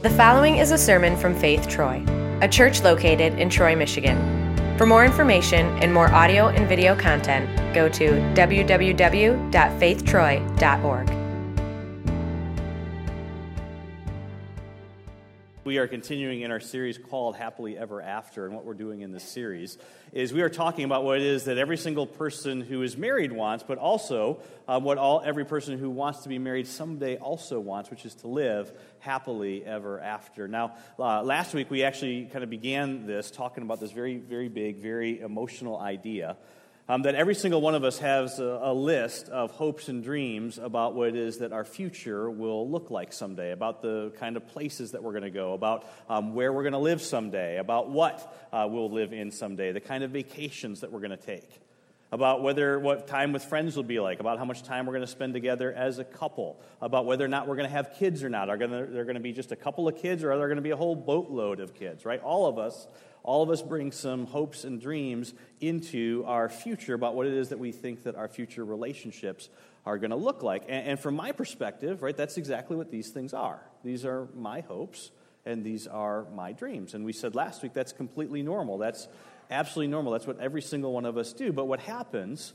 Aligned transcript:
The 0.00 0.10
following 0.10 0.58
is 0.58 0.70
a 0.70 0.78
sermon 0.78 1.16
from 1.16 1.34
Faith 1.34 1.66
Troy, 1.66 2.04
a 2.40 2.46
church 2.46 2.82
located 2.82 3.36
in 3.36 3.50
Troy, 3.50 3.74
Michigan. 3.74 4.16
For 4.78 4.86
more 4.86 5.04
information 5.04 5.66
and 5.82 5.92
more 5.92 6.08
audio 6.14 6.50
and 6.50 6.68
video 6.68 6.94
content, 6.94 7.48
go 7.74 7.88
to 7.88 8.10
www.faithtroy.org. 8.34 11.17
We 15.68 15.76
are 15.76 15.86
continuing 15.86 16.40
in 16.40 16.50
our 16.50 16.60
series 16.60 16.96
called 16.96 17.36
Happily 17.36 17.76
Ever 17.76 18.00
After, 18.00 18.46
and 18.46 18.54
what 18.54 18.64
we're 18.64 18.72
doing 18.72 19.02
in 19.02 19.12
this 19.12 19.22
series 19.22 19.76
is 20.14 20.32
we 20.32 20.40
are 20.40 20.48
talking 20.48 20.86
about 20.86 21.04
what 21.04 21.18
it 21.18 21.26
is 21.26 21.44
that 21.44 21.58
every 21.58 21.76
single 21.76 22.06
person 22.06 22.62
who 22.62 22.80
is 22.80 22.96
married 22.96 23.32
wants, 23.32 23.64
but 23.68 23.76
also 23.76 24.40
uh, 24.66 24.80
what 24.80 24.96
all 24.96 25.20
every 25.22 25.44
person 25.44 25.78
who 25.78 25.90
wants 25.90 26.20
to 26.20 26.30
be 26.30 26.38
married 26.38 26.66
someday 26.66 27.18
also 27.18 27.60
wants, 27.60 27.90
which 27.90 28.06
is 28.06 28.14
to 28.14 28.28
live 28.28 28.72
happily 29.00 29.62
ever 29.62 30.00
after. 30.00 30.48
Now, 30.48 30.72
uh, 30.98 31.22
last 31.22 31.52
week 31.52 31.70
we 31.70 31.82
actually 31.82 32.24
kind 32.32 32.42
of 32.42 32.48
began 32.48 33.06
this 33.06 33.30
talking 33.30 33.62
about 33.62 33.78
this 33.78 33.92
very, 33.92 34.16
very 34.16 34.48
big, 34.48 34.78
very 34.78 35.20
emotional 35.20 35.78
idea 35.78 36.38
um, 36.88 37.02
that 37.02 37.14
every 37.14 37.34
single 37.34 37.60
one 37.60 37.74
of 37.74 37.84
us 37.84 37.98
has 37.98 38.38
a, 38.40 38.60
a, 38.62 38.72
list 38.72 39.28
of 39.28 39.50
hopes 39.50 39.88
and 39.88 40.02
dreams 40.02 40.56
about 40.56 40.94
what 40.94 41.08
it 41.08 41.16
is 41.16 41.38
that 41.38 41.52
our 41.52 41.64
future 41.64 42.30
will 42.30 42.68
look 42.68 42.90
like 42.90 43.12
someday, 43.12 43.52
about 43.52 43.82
the 43.82 44.10
kind 44.18 44.38
of 44.38 44.48
places 44.48 44.92
that 44.92 45.02
we're 45.02 45.12
going 45.12 45.22
to 45.22 45.30
go, 45.30 45.52
about 45.52 45.86
um, 46.08 46.34
where 46.34 46.50
we're 46.50 46.62
going 46.62 46.72
to 46.72 46.78
live 46.78 47.02
someday, 47.02 47.58
about 47.58 47.90
what 47.90 48.34
uh, 48.52 48.66
we'll 48.70 48.90
live 48.90 49.12
in 49.12 49.30
someday, 49.30 49.70
the 49.70 49.80
kind 49.80 50.02
of 50.02 50.12
vacations 50.12 50.80
that 50.80 50.90
we're 50.90 51.00
going 51.00 51.10
to 51.10 51.16
take, 51.18 51.60
about 52.10 52.42
whether 52.42 52.78
what 52.78 53.06
time 53.06 53.34
with 53.34 53.44
friends 53.44 53.76
will 53.76 53.82
be 53.82 54.00
like, 54.00 54.18
about 54.18 54.38
how 54.38 54.46
much 54.46 54.62
time 54.62 54.86
we're 54.86 54.94
going 54.94 55.04
to 55.04 55.12
spend 55.12 55.34
together 55.34 55.70
as 55.70 55.98
a 55.98 56.04
couple, 56.04 56.58
about 56.80 57.04
whether 57.04 57.22
or 57.22 57.28
not 57.28 57.46
we're 57.46 57.56
going 57.56 57.68
to 57.68 57.74
have 57.74 57.96
kids 57.98 58.24
or 58.24 58.30
not. 58.30 58.48
Are 58.48 58.56
going 58.56 58.70
to, 58.70 58.90
there 58.90 59.04
going 59.04 59.16
to 59.16 59.20
be 59.20 59.32
just 59.32 59.52
a 59.52 59.56
couple 59.56 59.88
of 59.88 59.98
kids, 59.98 60.24
or 60.24 60.32
are 60.32 60.38
there 60.38 60.48
going 60.48 60.56
to 60.56 60.62
be 60.62 60.70
a 60.70 60.76
whole 60.76 60.96
boatload 60.96 61.60
of 61.60 61.74
kids? 61.74 62.06
Right? 62.06 62.22
All 62.22 62.46
of 62.46 62.58
us 62.58 62.86
all 63.22 63.42
of 63.42 63.50
us 63.50 63.62
bring 63.62 63.92
some 63.92 64.26
hopes 64.26 64.64
and 64.64 64.80
dreams 64.80 65.34
into 65.60 66.24
our 66.26 66.48
future 66.48 66.94
about 66.94 67.14
what 67.14 67.26
it 67.26 67.34
is 67.34 67.50
that 67.50 67.58
we 67.58 67.72
think 67.72 68.04
that 68.04 68.16
our 68.16 68.28
future 68.28 68.64
relationships 68.64 69.48
are 69.84 69.98
going 69.98 70.10
to 70.10 70.16
look 70.16 70.42
like. 70.42 70.64
And, 70.68 70.88
and, 70.88 71.00
from 71.00 71.16
my 71.16 71.32
perspective, 71.32 72.02
right, 72.02 72.16
that's 72.16 72.36
exactly 72.36 72.76
what 72.76 72.90
these 72.90 73.08
things 73.08 73.32
are. 73.34 73.60
These 73.84 74.04
are 74.04 74.28
my 74.34 74.60
hopes 74.60 75.10
and 75.46 75.64
these 75.64 75.86
are 75.86 76.26
my 76.34 76.52
dreams. 76.52 76.94
And 76.94 77.04
we 77.04 77.12
said 77.12 77.34
last 77.34 77.62
week 77.62 77.72
that's 77.72 77.92
completely 77.92 78.42
normal. 78.42 78.78
That's 78.78 79.08
absolutely 79.50 79.90
normal. 79.90 80.12
That's 80.12 80.26
what 80.26 80.40
every 80.40 80.62
single 80.62 80.92
one 80.92 81.06
of 81.06 81.16
us 81.16 81.32
do. 81.32 81.52
But 81.52 81.66
what 81.66 81.80
happens 81.80 82.52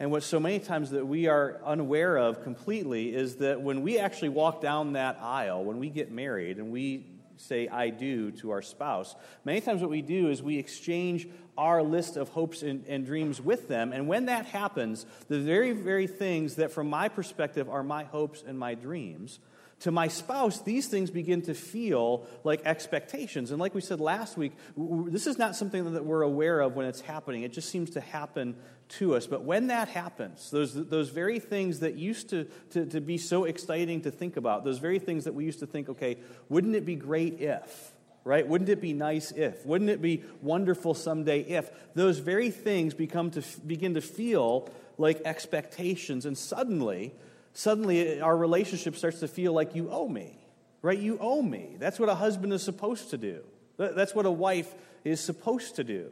and 0.00 0.12
what 0.12 0.22
so 0.22 0.38
many 0.38 0.60
times 0.60 0.90
that 0.90 1.06
we 1.06 1.26
are 1.26 1.60
unaware 1.64 2.16
of 2.16 2.42
completely 2.44 3.14
is 3.14 3.36
that 3.36 3.60
when 3.60 3.82
we 3.82 3.98
actually 3.98 4.28
walk 4.28 4.60
down 4.60 4.92
that 4.92 5.18
aisle, 5.20 5.64
when 5.64 5.78
we 5.78 5.90
get 5.90 6.12
married 6.12 6.58
and 6.58 6.70
we 6.70 7.04
say 7.38 7.68
I 7.68 7.90
do 7.90 8.30
to 8.32 8.50
our 8.50 8.62
spouse. 8.62 9.14
Many 9.44 9.60
times, 9.60 9.80
what 9.80 9.90
we 9.90 10.02
do 10.02 10.28
is 10.28 10.42
we 10.42 10.58
exchange 10.58 11.28
our 11.56 11.82
list 11.82 12.16
of 12.16 12.28
hopes 12.28 12.62
and, 12.62 12.84
and, 12.86 13.04
dreams 13.04 13.40
with 13.40 13.66
them. 13.68 13.92
And 13.92 14.06
when 14.06 14.26
that 14.26 14.46
happens, 14.46 15.06
the 15.28 15.40
very, 15.40 15.72
very 15.72 16.06
things 16.06 16.56
that, 16.56 16.70
from 16.70 16.88
my 16.88 17.08
perspective, 17.08 17.68
are 17.68 17.82
my 17.82 18.04
hopes 18.04 18.44
and 18.46 18.58
my 18.58 18.74
dreams, 18.74 19.40
to 19.80 19.90
my 19.92 20.08
spouse, 20.08 20.60
these 20.60 20.88
things 20.88 21.10
begin 21.10 21.42
to 21.42 21.54
feel 21.54 22.26
like 22.42 22.62
expectations. 22.64 23.50
And 23.52 23.60
like 23.60 23.74
we 23.74 23.80
said 23.80 24.00
last 24.00 24.36
week, 24.36 24.52
this 24.76 25.26
is 25.26 25.38
not 25.38 25.54
something 25.54 25.94
that 25.94 26.04
we're 26.04 26.22
aware 26.22 26.60
of 26.60 26.74
when 26.74 26.86
it's 26.86 27.00
happening. 27.00 27.42
It 27.42 27.52
just 27.52 27.68
seems 27.68 27.90
to 27.90 28.00
happen 28.00 28.56
to 28.88 29.14
us. 29.14 29.26
But 29.26 29.44
when 29.44 29.68
that 29.68 29.88
happens, 29.88 30.50
those, 30.50 30.74
those 30.74 31.10
very 31.10 31.38
things 31.38 31.80
that 31.80 31.96
used 31.96 32.30
to, 32.30 32.44
to, 32.70 32.86
to 32.86 33.00
be 33.00 33.18
so 33.18 33.44
exciting 33.44 34.02
to 34.02 34.10
think 34.10 34.36
about, 34.36 34.64
those 34.64 34.78
very 34.78 34.98
things 34.98 35.24
that 35.24 35.34
we 35.34 35.44
used 35.44 35.60
to 35.60 35.66
think, 35.66 35.88
okay, 35.88 36.18
wouldn't 36.48 36.74
it 36.74 36.84
be 36.84 36.96
great 36.96 37.40
if? 37.40 37.92
Right? 38.24 38.46
Wouldn't 38.46 38.68
it 38.68 38.80
be 38.80 38.92
nice 38.92 39.30
if? 39.30 39.64
Wouldn't 39.64 39.90
it 39.90 40.02
be 40.02 40.22
wonderful 40.42 40.94
someday 40.94 41.40
if? 41.40 41.70
Those 41.94 42.18
very 42.18 42.50
things 42.50 42.92
become 42.92 43.30
to, 43.32 43.42
begin 43.66 43.94
to 43.94 44.00
feel 44.00 44.68
like 44.98 45.22
expectations. 45.24 46.26
And 46.26 46.36
suddenly, 46.36 47.14
suddenly 47.54 48.20
our 48.20 48.36
relationship 48.36 48.96
starts 48.96 49.20
to 49.20 49.28
feel 49.28 49.52
like 49.52 49.74
you 49.74 49.90
owe 49.90 50.08
me. 50.08 50.38
Right? 50.82 50.98
You 50.98 51.18
owe 51.20 51.42
me. 51.42 51.76
That's 51.78 51.98
what 51.98 52.08
a 52.08 52.14
husband 52.14 52.52
is 52.52 52.62
supposed 52.62 53.10
to 53.10 53.18
do. 53.18 53.42
That's 53.78 54.14
what 54.14 54.26
a 54.26 54.30
wife 54.30 54.74
is 55.04 55.20
supposed 55.20 55.76
to 55.76 55.84
do. 55.84 56.10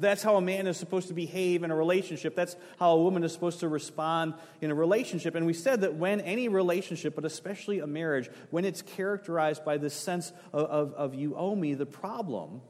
That's 0.00 0.22
how 0.22 0.36
a 0.36 0.40
man 0.40 0.68
is 0.68 0.76
supposed 0.76 1.08
to 1.08 1.14
behave 1.14 1.64
in 1.64 1.72
a 1.72 1.76
relationship. 1.76 2.36
That's 2.36 2.56
how 2.78 2.92
a 2.92 3.02
woman 3.02 3.24
is 3.24 3.32
supposed 3.32 3.60
to 3.60 3.68
respond 3.68 4.34
in 4.60 4.70
a 4.70 4.74
relationship. 4.74 5.34
And 5.34 5.44
we 5.44 5.52
said 5.52 5.80
that 5.80 5.94
when 5.94 6.20
any 6.20 6.48
relationship, 6.48 7.16
but 7.16 7.24
especially 7.24 7.80
a 7.80 7.86
marriage, 7.86 8.30
when 8.50 8.64
it's 8.64 8.80
characterized 8.80 9.64
by 9.64 9.76
this 9.76 9.94
sense 9.94 10.32
of, 10.52 10.66
of, 10.66 10.94
of, 10.94 11.14
you 11.14 11.34
owe 11.34 11.54
me, 11.54 11.74
the 11.74 11.86
problem 11.86 12.60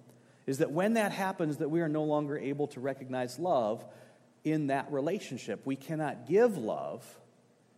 is 0.46 0.58
that 0.58 0.70
when 0.70 0.94
that 0.94 1.12
happens, 1.12 1.58
that 1.58 1.68
we 1.68 1.82
are 1.82 1.88
no 1.88 2.04
longer 2.04 2.38
able 2.38 2.68
to 2.68 2.80
recognize 2.80 3.38
love 3.38 3.84
in 4.42 4.68
that 4.68 4.90
relationship. 4.90 5.60
We 5.66 5.76
cannot 5.76 6.26
give 6.26 6.56
love, 6.56 7.04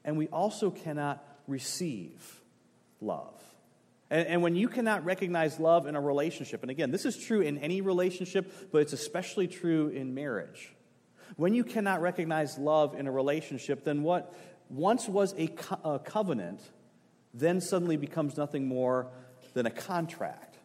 and 0.05 0.17
we 0.17 0.29
also 0.29 0.71
cannot 0.71 1.25
receive 1.49 2.41
love. 3.01 3.43
And, 4.11 4.27
and, 4.27 4.43
when 4.43 4.57
you 4.57 4.69
cannot 4.69 5.05
recognize 5.05 5.61
love 5.61 5.87
in 5.87 5.95
a 5.95 6.01
relationship, 6.01 6.63
and 6.63 6.71
again, 6.71 6.91
this 6.91 7.07
is 7.07 7.17
true 7.17 7.41
in 7.41 7.59
any 7.59 7.81
relationship, 7.81 8.71
but 8.73 8.83
it's 8.83 8.93
especially 8.93 9.47
true 9.47 9.89
in 9.89 10.15
marriage. 10.15 10.73
When 11.37 11.55
you 11.55 11.65
cannot 11.65 12.03
recognize 12.03 12.59
love 12.59 12.99
in 12.99 13.07
a 13.07 13.13
relationship, 13.13 13.85
then 13.85 14.03
what 14.03 14.35
once 14.69 15.09
was 15.09 15.35
a, 15.39 15.47
co- 15.47 15.81
a 15.85 15.99
covenant 15.99 16.61
then 17.33 17.61
suddenly 17.61 17.97
becomes 17.97 18.37
nothing 18.37 18.67
more 18.67 19.09
than 19.55 19.67
a 19.67 19.71
contract. 19.71 20.59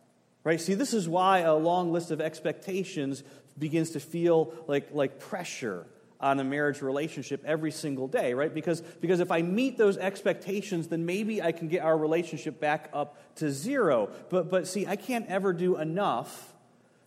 Right? 0.44 0.62
See, 0.62 0.76
this 0.76 0.94
is 0.94 1.08
why 1.10 1.40
a 1.40 1.56
long 1.56 1.92
list 1.92 2.12
of 2.12 2.22
expectations 2.22 3.24
begins 3.58 3.92
to 3.92 4.00
feel 4.00 4.54
like, 4.68 4.90
like 4.92 5.20
pressure 5.20 5.86
on 6.20 6.40
a 6.40 6.44
marriage 6.44 6.82
relationship 6.82 7.44
every 7.46 7.72
single 7.72 8.08
day, 8.08 8.34
right? 8.34 8.54
Because, 8.54 8.82
because 8.82 9.20
if 9.20 9.32
I 9.32 9.42
meet 9.42 9.78
those 9.78 9.98
expectations, 9.98 10.88
then 10.88 11.06
maybe 11.06 11.42
I 11.42 11.52
can 11.52 11.68
get 11.68 11.84
our 11.84 11.98
relationship 11.98 12.60
back 12.60 12.90
up 12.94 13.18
to 13.36 13.52
zero. 13.52 14.10
But, 14.30 14.50
but 14.50 14.68
see, 14.68 14.88
I 14.88 14.96
can't 14.96 15.28
ever 15.28 15.54
do 15.54 15.78
enough 15.78 16.54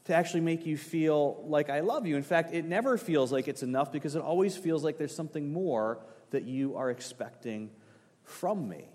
to 0.04 0.14
actually 0.14 0.40
make 0.40 0.66
you 0.66 0.76
feel 0.76 1.44
like 1.46 1.68
I 1.68 1.80
love 1.80 2.06
you. 2.06 2.16
In 2.16 2.22
fact, 2.22 2.54
it 2.54 2.64
never 2.64 2.96
feels 2.96 3.32
like 3.32 3.48
it's 3.48 3.62
enough 3.62 3.92
because 3.92 4.14
it 4.14 4.22
always 4.22 4.56
feels 4.56 4.84
like 4.84 4.98
there's 4.98 5.14
something 5.14 5.52
more 5.52 6.00
that 6.30 6.44
you 6.44 6.76
are 6.76 6.90
expecting 6.90 7.70
from 8.24 8.68
me. 8.68 8.88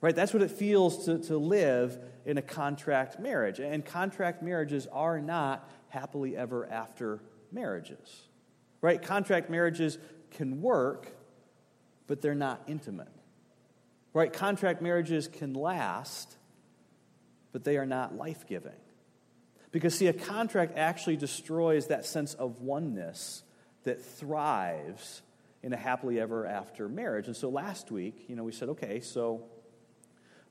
Right? 0.00 0.14
That's 0.14 0.34
what 0.34 0.42
it 0.42 0.50
feels 0.50 1.06
to, 1.06 1.18
to 1.20 1.38
live 1.38 1.98
in 2.26 2.36
a 2.36 2.42
contract 2.42 3.18
marriage. 3.18 3.60
And 3.60 3.84
contract 3.84 4.42
marriages 4.42 4.86
are 4.92 5.20
not 5.20 5.70
happily 5.88 6.36
ever 6.36 6.66
after 6.70 7.20
marriages. 7.50 8.24
Right? 8.84 9.00
Contract 9.00 9.48
marriages 9.48 9.96
can 10.32 10.60
work, 10.60 11.08
but 12.06 12.20
they're 12.20 12.34
not 12.34 12.60
intimate. 12.66 13.08
Right? 14.12 14.30
Contract 14.30 14.82
marriages 14.82 15.26
can 15.26 15.54
last, 15.54 16.36
but 17.50 17.64
they 17.64 17.78
are 17.78 17.86
not 17.86 18.14
life 18.14 18.46
giving. 18.46 18.76
Because, 19.72 19.94
see, 19.94 20.08
a 20.08 20.12
contract 20.12 20.76
actually 20.76 21.16
destroys 21.16 21.86
that 21.86 22.04
sense 22.04 22.34
of 22.34 22.60
oneness 22.60 23.42
that 23.84 24.04
thrives 24.04 25.22
in 25.62 25.72
a 25.72 25.78
happily 25.78 26.20
ever 26.20 26.44
after 26.44 26.86
marriage. 26.86 27.26
And 27.26 27.34
so 27.34 27.48
last 27.48 27.90
week, 27.90 28.26
you 28.28 28.36
know, 28.36 28.44
we 28.44 28.52
said, 28.52 28.68
okay, 28.68 29.00
so 29.00 29.44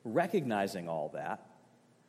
recognizing 0.04 0.90
all 0.90 1.10
that, 1.14 1.46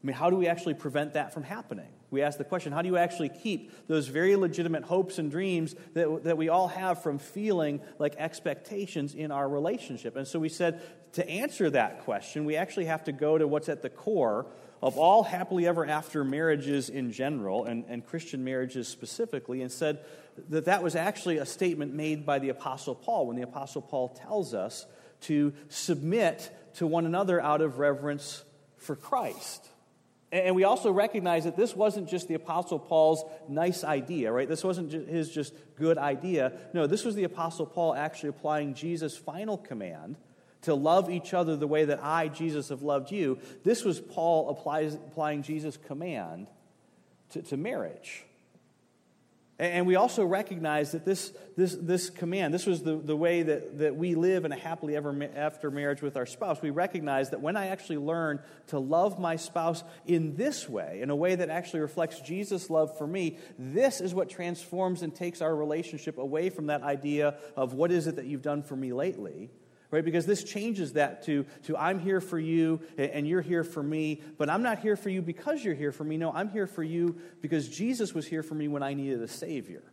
I 0.04 0.06
mean, 0.06 0.16
how 0.16 0.28
do 0.28 0.36
we 0.36 0.48
actually 0.48 0.74
prevent 0.74 1.14
that 1.14 1.32
from 1.32 1.44
happening? 1.44 1.88
We 2.10 2.20
ask 2.20 2.36
the 2.36 2.44
question 2.44 2.72
how 2.72 2.82
do 2.82 2.88
you 2.88 2.98
actually 2.98 3.30
keep 3.30 3.72
those 3.88 4.06
very 4.06 4.36
legitimate 4.36 4.84
hopes 4.84 5.18
and 5.18 5.30
dreams 5.30 5.74
that, 5.94 6.24
that 6.24 6.36
we 6.36 6.50
all 6.50 6.68
have 6.68 7.02
from 7.02 7.18
feeling 7.18 7.80
like 7.98 8.14
expectations 8.18 9.14
in 9.14 9.30
our 9.30 9.48
relationship? 9.48 10.14
And 10.16 10.28
so 10.28 10.38
we 10.38 10.50
said 10.50 10.82
to 11.14 11.26
answer 11.26 11.70
that 11.70 12.04
question, 12.04 12.44
we 12.44 12.54
actually 12.54 12.84
have 12.84 13.04
to 13.04 13.12
go 13.12 13.38
to 13.38 13.48
what's 13.48 13.70
at 13.70 13.80
the 13.80 13.88
core 13.88 14.44
of 14.82 14.98
all 14.98 15.22
happily 15.22 15.66
ever 15.66 15.86
after 15.86 16.22
marriages 16.22 16.90
in 16.90 17.10
general 17.10 17.64
and, 17.64 17.86
and 17.88 18.04
Christian 18.04 18.44
marriages 18.44 18.86
specifically, 18.86 19.62
and 19.62 19.72
said 19.72 20.04
that 20.50 20.66
that 20.66 20.82
was 20.82 20.94
actually 20.94 21.38
a 21.38 21.46
statement 21.46 21.94
made 21.94 22.26
by 22.26 22.38
the 22.38 22.50
Apostle 22.50 22.94
Paul 22.94 23.28
when 23.28 23.36
the 23.36 23.42
Apostle 23.42 23.80
Paul 23.80 24.10
tells 24.10 24.52
us 24.52 24.84
to 25.22 25.54
submit 25.70 26.54
to 26.74 26.86
one 26.86 27.06
another 27.06 27.40
out 27.40 27.62
of 27.62 27.78
reverence 27.78 28.44
for 28.76 28.94
Christ. 28.94 29.70
And 30.34 30.56
we 30.56 30.64
also 30.64 30.90
recognize 30.90 31.44
that 31.44 31.56
this 31.56 31.76
wasn't 31.76 32.08
just 32.08 32.26
the 32.26 32.34
Apostle 32.34 32.80
Paul's 32.80 33.24
nice 33.48 33.84
idea, 33.84 34.32
right? 34.32 34.48
This 34.48 34.64
wasn't 34.64 34.90
his 34.90 35.30
just 35.30 35.54
good 35.76 35.96
idea. 35.96 36.52
No, 36.72 36.88
this 36.88 37.04
was 37.04 37.14
the 37.14 37.22
Apostle 37.22 37.66
Paul 37.66 37.94
actually 37.94 38.30
applying 38.30 38.74
Jesus' 38.74 39.16
final 39.16 39.56
command 39.56 40.16
to 40.62 40.74
love 40.74 41.08
each 41.08 41.34
other 41.34 41.54
the 41.54 41.68
way 41.68 41.84
that 41.84 42.02
I, 42.02 42.26
Jesus, 42.26 42.70
have 42.70 42.82
loved 42.82 43.12
you. 43.12 43.38
This 43.62 43.84
was 43.84 44.00
Paul 44.00 44.48
applies, 44.50 44.94
applying 44.94 45.42
Jesus' 45.42 45.76
command 45.76 46.48
to, 47.30 47.42
to 47.42 47.56
marriage. 47.56 48.24
And 49.56 49.86
we 49.86 49.94
also 49.94 50.24
recognize 50.24 50.92
that 50.92 51.04
this, 51.04 51.32
this, 51.56 51.76
this 51.80 52.10
command, 52.10 52.52
this 52.52 52.66
was 52.66 52.82
the, 52.82 52.96
the 52.96 53.14
way 53.14 53.44
that, 53.44 53.78
that 53.78 53.94
we 53.94 54.16
live 54.16 54.44
in 54.44 54.50
a 54.50 54.56
happily 54.56 54.96
ever 54.96 55.30
after 55.36 55.70
marriage 55.70 56.02
with 56.02 56.16
our 56.16 56.26
spouse. 56.26 56.60
We 56.60 56.70
recognize 56.70 57.30
that 57.30 57.40
when 57.40 57.56
I 57.56 57.68
actually 57.68 57.98
learn 57.98 58.40
to 58.68 58.80
love 58.80 59.20
my 59.20 59.36
spouse 59.36 59.84
in 60.06 60.34
this 60.34 60.68
way, 60.68 61.00
in 61.02 61.10
a 61.10 61.14
way 61.14 61.36
that 61.36 61.50
actually 61.50 61.80
reflects 61.80 62.18
Jesus' 62.18 62.68
love 62.68 62.98
for 62.98 63.06
me, 63.06 63.38
this 63.56 64.00
is 64.00 64.12
what 64.12 64.28
transforms 64.28 65.02
and 65.02 65.14
takes 65.14 65.40
our 65.40 65.54
relationship 65.54 66.18
away 66.18 66.50
from 66.50 66.66
that 66.66 66.82
idea 66.82 67.36
of 67.54 67.74
what 67.74 67.92
is 67.92 68.08
it 68.08 68.16
that 68.16 68.26
you've 68.26 68.42
done 68.42 68.64
for 68.64 68.74
me 68.74 68.92
lately 68.92 69.50
right? 69.94 70.04
Because 70.04 70.26
this 70.26 70.42
changes 70.42 70.94
that 70.94 71.22
to, 71.26 71.46
to 71.62 71.76
I'm 71.76 72.00
here 72.00 72.20
for 72.20 72.38
you 72.38 72.80
and 72.98 73.28
you're 73.28 73.40
here 73.40 73.62
for 73.62 73.80
me, 73.80 74.20
but 74.36 74.50
I'm 74.50 74.62
not 74.62 74.80
here 74.80 74.96
for 74.96 75.08
you 75.08 75.22
because 75.22 75.64
you're 75.64 75.74
here 75.74 75.92
for 75.92 76.02
me. 76.02 76.16
No, 76.16 76.32
I'm 76.32 76.50
here 76.50 76.66
for 76.66 76.82
you 76.82 77.16
because 77.40 77.68
Jesus 77.68 78.12
was 78.12 78.26
here 78.26 78.42
for 78.42 78.56
me 78.56 78.66
when 78.66 78.82
I 78.82 78.94
needed 78.94 79.22
a 79.22 79.28
Savior. 79.28 79.84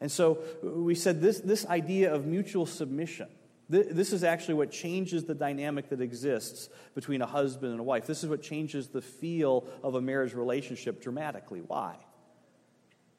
And 0.00 0.10
so 0.10 0.38
uh, 0.64 0.70
we 0.70 0.94
said 0.94 1.20
this, 1.20 1.40
this 1.40 1.66
idea 1.66 2.14
of 2.14 2.24
mutual 2.24 2.64
submission. 2.64 3.28
This 3.68 4.12
is 4.12 4.24
actually 4.24 4.54
what 4.54 4.70
changes 4.70 5.24
the 5.24 5.34
dynamic 5.34 5.90
that 5.90 6.00
exists 6.00 6.68
between 6.94 7.22
a 7.22 7.26
husband 7.26 7.72
and 7.72 7.80
a 7.80 7.84
wife. 7.84 8.06
This 8.06 8.22
is 8.22 8.28
what 8.28 8.42
changes 8.42 8.88
the 8.88 9.00
feel 9.00 9.66
of 9.82 9.94
a 9.94 10.00
marriage 10.00 10.34
relationship 10.34 11.02
dramatically. 11.02 11.60
Why? 11.60 11.96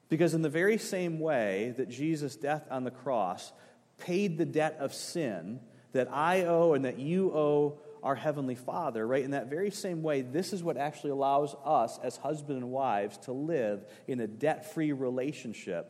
Because, 0.10 0.36
in 0.36 0.44
the 0.44 0.50
very 0.50 0.78
same 0.78 1.20
way 1.20 1.74
that 1.78 1.90
Jesus' 1.90 2.36
death 2.36 2.68
on 2.70 2.84
the 2.84 2.92
cross 2.92 3.52
paid 3.98 4.38
the 4.38 4.46
debt 4.46 4.78
of 4.80 4.94
sin 4.94 5.60
that 5.94 6.12
I 6.12 6.46
owe 6.46 6.74
and 6.74 6.86
that 6.86 7.00
you 7.00 7.32
owe 7.34 7.80
our 8.02 8.16
Heavenly 8.16 8.56
Father, 8.56 9.08
right? 9.08 9.24
In 9.24 9.32
that 9.32 9.48
very 9.50 9.72
same 9.72 10.04
way, 10.04 10.22
this 10.22 10.52
is 10.52 10.62
what 10.62 10.76
actually 10.76 11.12
allows 11.12 11.56
us 11.64 12.00
as 12.04 12.18
husband 12.18 12.58
and 12.58 12.70
wives 12.70 13.18
to 13.20 13.32
live 13.32 13.86
in 14.08 14.20
a 14.20 14.28
debt 14.28 14.74
free 14.74 14.92
relationship 14.92 15.90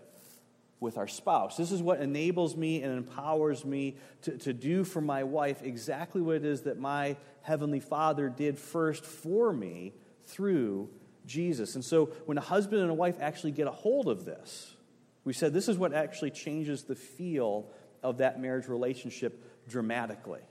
with 0.79 0.97
our 0.97 1.07
spouse. 1.07 1.57
This 1.57 1.71
is 1.71 1.81
what 1.81 2.01
enables 2.01 2.55
me 2.55 2.83
and 2.83 2.95
empowers 2.95 3.65
me 3.65 3.95
to, 4.23 4.37
to 4.39 4.53
do 4.53 4.83
for 4.83 5.01
my 5.01 5.23
wife 5.23 5.63
exactly 5.63 6.21
what 6.21 6.35
it 6.35 6.45
is 6.45 6.61
that 6.63 6.77
my 6.77 7.17
Heavenly 7.41 7.79
Father 7.79 8.29
did 8.29 8.59
first 8.59 9.05
for 9.05 9.51
me 9.51 9.93
through 10.25 10.89
Jesus. 11.25 11.75
And 11.75 11.83
so 11.83 12.07
when 12.25 12.37
a 12.37 12.41
husband 12.41 12.81
and 12.81 12.91
a 12.91 12.93
wife 12.93 13.17
actually 13.19 13.51
get 13.51 13.67
a 13.67 13.71
hold 13.71 14.07
of 14.07 14.25
this, 14.25 14.75
we 15.23 15.33
said 15.33 15.53
this 15.53 15.69
is 15.69 15.77
what 15.77 15.93
actually 15.93 16.31
changes 16.31 16.83
the 16.83 16.95
feel 16.95 17.69
of 18.03 18.17
that 18.17 18.39
marriage 18.39 18.67
relationship 18.67 19.43
dramatically. 19.67 20.41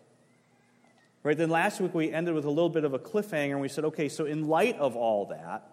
Right, 1.24 1.36
then 1.36 1.50
last 1.50 1.80
week 1.80 1.94
we 1.94 2.12
ended 2.12 2.34
with 2.34 2.44
a 2.44 2.50
little 2.50 2.68
bit 2.68 2.84
of 2.84 2.94
a 2.94 2.98
cliffhanger 2.98 3.52
and 3.52 3.60
we 3.60 3.68
said, 3.68 3.84
okay, 3.84 4.08
so 4.08 4.26
in 4.26 4.48
light 4.48 4.76
of 4.78 4.96
all 4.96 5.26
that, 5.26 5.68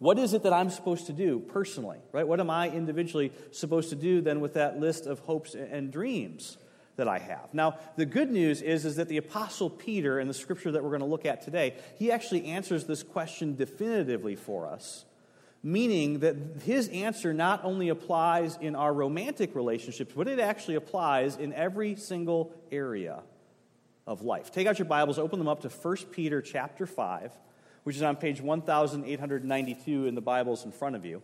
what 0.00 0.18
is 0.18 0.34
it 0.34 0.42
that 0.42 0.52
I'm 0.52 0.68
supposed 0.68 1.06
to 1.06 1.12
do 1.12 1.38
personally? 1.38 1.98
Right? 2.10 2.26
What 2.26 2.40
am 2.40 2.50
I 2.50 2.68
individually 2.68 3.32
supposed 3.52 3.90
to 3.90 3.96
do 3.96 4.20
then 4.20 4.40
with 4.40 4.54
that 4.54 4.80
list 4.80 5.06
of 5.06 5.20
hopes 5.20 5.54
and 5.54 5.92
dreams 5.92 6.56
that 6.96 7.06
I 7.06 7.18
have? 7.18 7.54
Now, 7.54 7.78
the 7.94 8.04
good 8.04 8.32
news 8.32 8.62
is, 8.62 8.84
is 8.84 8.96
that 8.96 9.08
the 9.08 9.18
Apostle 9.18 9.70
Peter, 9.70 10.18
in 10.18 10.26
the 10.26 10.34
scripture 10.34 10.72
that 10.72 10.82
we're 10.82 10.90
going 10.90 11.02
to 11.02 11.06
look 11.06 11.24
at 11.24 11.42
today, 11.42 11.74
he 12.00 12.10
actually 12.10 12.46
answers 12.46 12.84
this 12.84 13.04
question 13.04 13.54
definitively 13.54 14.34
for 14.34 14.66
us 14.66 15.04
meaning 15.62 16.20
that 16.20 16.36
his 16.64 16.88
answer 16.88 17.32
not 17.32 17.64
only 17.64 17.88
applies 17.88 18.58
in 18.60 18.74
our 18.74 18.92
romantic 18.92 19.54
relationships, 19.54 20.12
but 20.16 20.26
it 20.26 20.40
actually 20.40 20.74
applies 20.74 21.36
in 21.36 21.52
every 21.52 21.94
single 21.94 22.52
area 22.72 23.22
of 24.06 24.22
life. 24.22 24.50
Take 24.50 24.66
out 24.66 24.78
your 24.78 24.86
Bibles, 24.86 25.18
open 25.18 25.38
them 25.38 25.48
up 25.48 25.60
to 25.60 25.68
1 25.68 25.96
Peter 26.10 26.42
chapter 26.42 26.86
5, 26.86 27.30
which 27.84 27.94
is 27.94 28.02
on 28.02 28.16
page 28.16 28.40
1892 28.40 30.06
in 30.06 30.14
the 30.14 30.20
Bibles 30.20 30.64
in 30.64 30.72
front 30.72 30.96
of 30.96 31.04
you. 31.04 31.22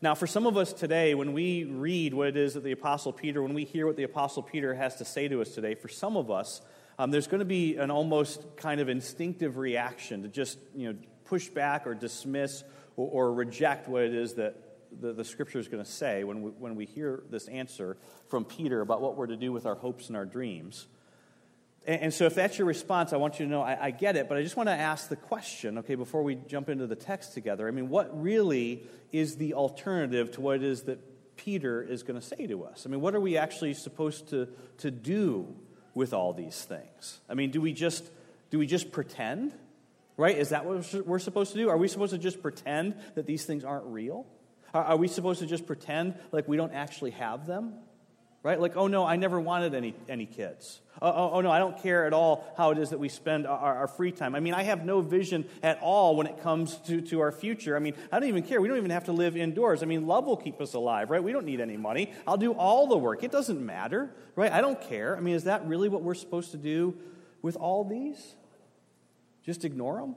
Now, 0.00 0.14
for 0.14 0.26
some 0.26 0.46
of 0.46 0.58
us 0.58 0.72
today, 0.72 1.14
when 1.14 1.32
we 1.32 1.64
read 1.64 2.12
what 2.12 2.28
it 2.28 2.36
is 2.36 2.54
that 2.54 2.62
the 2.62 2.72
Apostle 2.72 3.10
Peter, 3.12 3.42
when 3.42 3.54
we 3.54 3.64
hear 3.64 3.86
what 3.86 3.96
the 3.96 4.02
Apostle 4.02 4.42
Peter 4.42 4.74
has 4.74 4.96
to 4.96 5.04
say 5.04 5.28
to 5.28 5.40
us 5.40 5.54
today, 5.54 5.74
for 5.74 5.88
some 5.88 6.16
of 6.16 6.30
us, 6.30 6.60
um, 6.98 7.10
there's 7.10 7.26
going 7.26 7.40
to 7.40 7.44
be 7.44 7.76
an 7.76 7.90
almost 7.90 8.56
kind 8.56 8.80
of 8.80 8.88
instinctive 8.88 9.56
reaction 9.56 10.22
to 10.22 10.28
just 10.28 10.58
you 10.74 10.92
know 10.92 10.98
push 11.24 11.48
back 11.48 11.86
or 11.86 11.94
dismiss 11.94 12.62
or, 12.96 13.08
or 13.08 13.32
reject 13.32 13.88
what 13.88 14.02
it 14.02 14.14
is 14.14 14.34
that 14.34 14.56
the, 15.00 15.12
the 15.12 15.24
scripture 15.24 15.58
is 15.58 15.68
going 15.68 15.82
to 15.82 15.90
say 15.90 16.24
when 16.24 16.42
we, 16.42 16.50
when 16.50 16.76
we 16.76 16.86
hear 16.86 17.22
this 17.30 17.48
answer 17.48 17.96
from 18.28 18.44
Peter 18.44 18.80
about 18.80 19.00
what 19.00 19.16
we're 19.16 19.26
to 19.26 19.36
do 19.36 19.52
with 19.52 19.66
our 19.66 19.74
hopes 19.74 20.08
and 20.08 20.16
our 20.16 20.24
dreams. 20.24 20.86
And, 21.86 22.02
and 22.02 22.14
so, 22.14 22.26
if 22.26 22.34
that's 22.34 22.58
your 22.58 22.66
response, 22.66 23.12
I 23.12 23.16
want 23.16 23.40
you 23.40 23.46
to 23.46 23.50
know 23.50 23.62
I, 23.62 23.86
I 23.86 23.90
get 23.90 24.16
it, 24.16 24.28
but 24.28 24.38
I 24.38 24.42
just 24.42 24.56
want 24.56 24.68
to 24.68 24.74
ask 24.74 25.08
the 25.08 25.16
question, 25.16 25.78
okay, 25.78 25.94
before 25.94 26.22
we 26.22 26.36
jump 26.36 26.68
into 26.68 26.86
the 26.86 26.96
text 26.96 27.34
together. 27.34 27.66
I 27.68 27.70
mean, 27.70 27.88
what 27.88 28.22
really 28.22 28.84
is 29.12 29.36
the 29.36 29.54
alternative 29.54 30.32
to 30.32 30.40
what 30.40 30.56
it 30.56 30.62
is 30.62 30.82
that 30.82 31.36
Peter 31.36 31.82
is 31.82 32.02
going 32.02 32.20
to 32.20 32.24
say 32.24 32.46
to 32.46 32.64
us? 32.64 32.84
I 32.86 32.90
mean, 32.90 33.00
what 33.00 33.14
are 33.14 33.20
we 33.20 33.36
actually 33.36 33.74
supposed 33.74 34.28
to, 34.28 34.48
to 34.78 34.90
do 34.90 35.54
with 35.94 36.12
all 36.12 36.32
these 36.32 36.62
things? 36.64 37.20
I 37.28 37.34
mean, 37.34 37.50
do 37.50 37.60
we 37.60 37.72
just 37.72 38.04
do 38.50 38.58
we 38.58 38.66
just 38.66 38.92
pretend? 38.92 39.52
Right? 40.16 40.36
Is 40.36 40.50
that 40.50 40.64
what 40.64 41.06
we're 41.06 41.18
supposed 41.18 41.52
to 41.52 41.58
do? 41.58 41.68
Are 41.70 41.76
we 41.76 41.88
supposed 41.88 42.12
to 42.12 42.18
just 42.18 42.40
pretend 42.40 42.94
that 43.16 43.26
these 43.26 43.44
things 43.44 43.64
aren't 43.64 43.86
real? 43.86 44.26
Are 44.72 44.96
we 44.96 45.08
supposed 45.08 45.40
to 45.40 45.46
just 45.46 45.66
pretend 45.66 46.14
like 46.32 46.48
we 46.48 46.56
don't 46.56 46.72
actually 46.72 47.12
have 47.12 47.46
them? 47.46 47.74
Right? 48.44 48.60
Like, 48.60 48.76
oh 48.76 48.88
no, 48.88 49.06
I 49.06 49.16
never 49.16 49.40
wanted 49.40 49.74
any, 49.74 49.94
any 50.06 50.26
kids. 50.26 50.82
Oh, 51.00 51.08
oh, 51.08 51.30
oh, 51.32 51.40
no, 51.40 51.50
I 51.50 51.58
don't 51.58 51.82
care 51.82 52.06
at 52.06 52.12
all 52.12 52.46
how 52.58 52.72
it 52.72 52.78
is 52.78 52.90
that 52.90 53.00
we 53.00 53.08
spend 53.08 53.46
our, 53.46 53.76
our, 53.76 53.88
free 53.88 54.12
time. 54.12 54.34
I 54.34 54.40
mean, 54.40 54.52
I 54.52 54.64
have 54.64 54.84
no 54.84 55.00
vision 55.00 55.46
at 55.62 55.80
all 55.80 56.14
when 56.14 56.26
it 56.26 56.42
comes 56.42 56.76
to, 56.86 57.00
to 57.00 57.20
our 57.20 57.32
future. 57.32 57.74
I 57.74 57.78
mean, 57.78 57.94
I 58.12 58.20
don't 58.20 58.28
even 58.28 58.42
care. 58.42 58.60
We 58.60 58.68
don't 58.68 58.76
even 58.76 58.90
have 58.90 59.04
to 59.04 59.12
live 59.12 59.34
indoors. 59.34 59.82
I 59.82 59.86
mean, 59.86 60.06
love 60.06 60.26
will 60.26 60.36
keep 60.36 60.60
us 60.60 60.74
alive, 60.74 61.10
right? 61.10 61.24
We 61.24 61.32
don't 61.32 61.46
need 61.46 61.60
any 61.60 61.78
money. 61.78 62.12
I'll 62.26 62.36
do 62.36 62.52
all 62.52 62.86
the 62.86 62.98
work. 62.98 63.24
It 63.24 63.32
doesn't 63.32 63.64
matter, 63.64 64.10
right? 64.36 64.52
I 64.52 64.60
don't 64.60 64.80
care. 64.80 65.16
I 65.16 65.20
mean, 65.20 65.34
is 65.34 65.44
that 65.44 65.66
really 65.66 65.88
what 65.88 66.02
we're 66.02 66.14
supposed 66.14 66.50
to 66.50 66.58
do 66.58 66.94
with 67.40 67.56
all 67.56 67.82
these? 67.82 68.34
Just 69.42 69.64
ignore 69.64 70.00
them? 70.00 70.16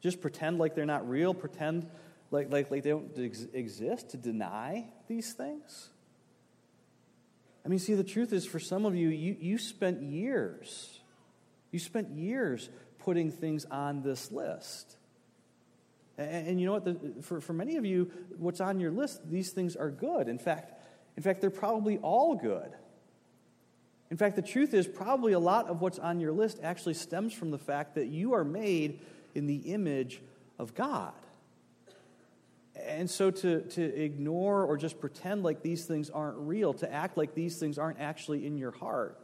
Just 0.00 0.20
pretend 0.20 0.58
like 0.58 0.74
they're 0.74 0.84
not 0.84 1.08
real? 1.08 1.32
Pretend 1.32 1.88
like, 2.32 2.52
like, 2.52 2.72
like 2.72 2.82
they 2.82 2.90
don't 2.90 3.12
ex- 3.16 3.46
exist? 3.52 4.10
To 4.10 4.16
deny 4.16 4.86
these 5.06 5.32
things? 5.32 5.90
I 7.64 7.68
mean, 7.68 7.78
see, 7.78 7.94
the 7.94 8.04
truth 8.04 8.32
is, 8.32 8.46
for 8.46 8.58
some 8.58 8.86
of 8.86 8.94
you, 8.94 9.08
you, 9.08 9.36
you 9.38 9.58
spent 9.58 10.02
years, 10.02 11.00
you 11.70 11.78
spent 11.78 12.10
years 12.10 12.68
putting 12.98 13.30
things 13.30 13.64
on 13.66 14.02
this 14.02 14.32
list. 14.32 14.96
And, 16.16 16.48
and 16.48 16.60
you 16.60 16.66
know 16.66 16.72
what? 16.72 16.84
The, 16.84 17.22
for, 17.22 17.40
for 17.40 17.52
many 17.52 17.76
of 17.76 17.84
you, 17.84 18.10
what's 18.38 18.60
on 18.60 18.80
your 18.80 18.90
list, 18.90 19.28
these 19.30 19.50
things 19.50 19.76
are 19.76 19.90
good. 19.90 20.28
In 20.28 20.38
fact, 20.38 20.74
in 21.16 21.22
fact, 21.22 21.40
they're 21.40 21.50
probably 21.50 21.98
all 21.98 22.34
good. 22.34 22.72
In 24.10 24.16
fact, 24.16 24.36
the 24.36 24.42
truth 24.42 24.74
is, 24.74 24.86
probably 24.88 25.32
a 25.34 25.38
lot 25.38 25.68
of 25.68 25.80
what's 25.80 25.98
on 25.98 26.18
your 26.18 26.32
list 26.32 26.58
actually 26.62 26.94
stems 26.94 27.32
from 27.32 27.50
the 27.50 27.58
fact 27.58 27.94
that 27.94 28.08
you 28.08 28.32
are 28.34 28.44
made 28.44 29.00
in 29.34 29.46
the 29.46 29.56
image 29.56 30.20
of 30.58 30.74
God. 30.74 31.12
And 32.86 33.10
so 33.10 33.30
to, 33.30 33.62
to 33.62 33.82
ignore 33.82 34.64
or 34.64 34.76
just 34.76 35.00
pretend 35.00 35.42
like 35.42 35.62
these 35.62 35.86
things 35.86 36.10
aren't 36.10 36.36
real, 36.38 36.74
to 36.74 36.92
act 36.92 37.16
like 37.16 37.34
these 37.34 37.58
things 37.58 37.78
aren't 37.78 38.00
actually 38.00 38.46
in 38.46 38.56
your 38.56 38.70
heart, 38.70 39.18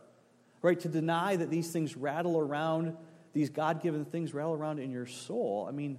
right? 0.62 0.78
To 0.80 0.88
deny 0.88 1.36
that 1.36 1.50
these 1.50 1.70
things 1.70 1.96
rattle 1.96 2.38
around, 2.38 2.96
these 3.32 3.50
God 3.50 3.82
given 3.82 4.04
things 4.04 4.34
rattle 4.34 4.54
around 4.54 4.78
in 4.78 4.90
your 4.90 5.06
soul. 5.06 5.66
I 5.68 5.72
mean, 5.72 5.98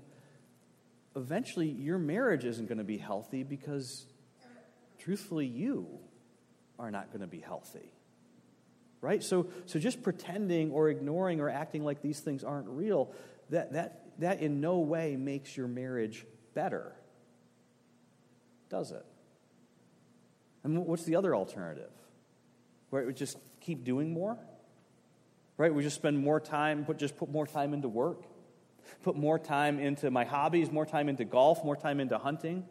eventually 1.15 1.69
your 1.69 1.97
marriage 1.97 2.45
isn't 2.45 2.67
going 2.67 2.77
to 2.77 2.83
be 2.83 2.97
healthy 2.97 3.43
because, 3.43 4.05
truthfully, 4.99 5.45
you 5.45 5.87
are 6.79 6.91
not 6.91 7.07
going 7.11 7.21
to 7.21 7.27
be 7.27 7.39
healthy. 7.39 7.93
Right? 8.99 9.23
So, 9.23 9.47
so 9.67 9.79
just 9.79 10.01
pretending 10.01 10.71
or 10.71 10.89
ignoring 10.89 11.39
or 11.39 11.49
acting 11.49 11.83
like 11.83 12.01
these 12.01 12.19
things 12.19 12.43
aren't 12.43 12.67
real, 12.67 13.13
that, 13.51 13.73
that, 13.73 14.05
that 14.19 14.41
in 14.41 14.59
no 14.59 14.79
way 14.79 15.15
makes 15.15 15.55
your 15.55 15.67
marriage 15.67 16.25
better 16.53 16.93
does 18.69 18.91
it? 18.91 19.05
And 20.63 20.85
what's 20.85 21.03
the 21.03 21.15
other 21.15 21.35
alternative? 21.35 21.91
Where 22.89 23.05
we 23.05 23.13
just 23.13 23.37
keep 23.61 23.83
doing 23.83 24.11
more? 24.11 24.37
Right? 25.57 25.73
We 25.73 25.83
just 25.83 25.95
spend 25.95 26.19
more 26.19 26.39
time, 26.39 26.85
put, 26.85 26.97
just 26.97 27.17
put 27.17 27.29
more 27.29 27.47
time 27.47 27.73
into 27.73 27.87
work, 27.87 28.23
put 29.03 29.15
more 29.15 29.39
time 29.39 29.79
into 29.79 30.11
my 30.11 30.25
hobbies, 30.25 30.71
more 30.71 30.85
time 30.85 31.09
into 31.09 31.25
golf, 31.25 31.63
more 31.63 31.75
time 31.75 31.99
into 31.99 32.17
hunting, 32.17 32.65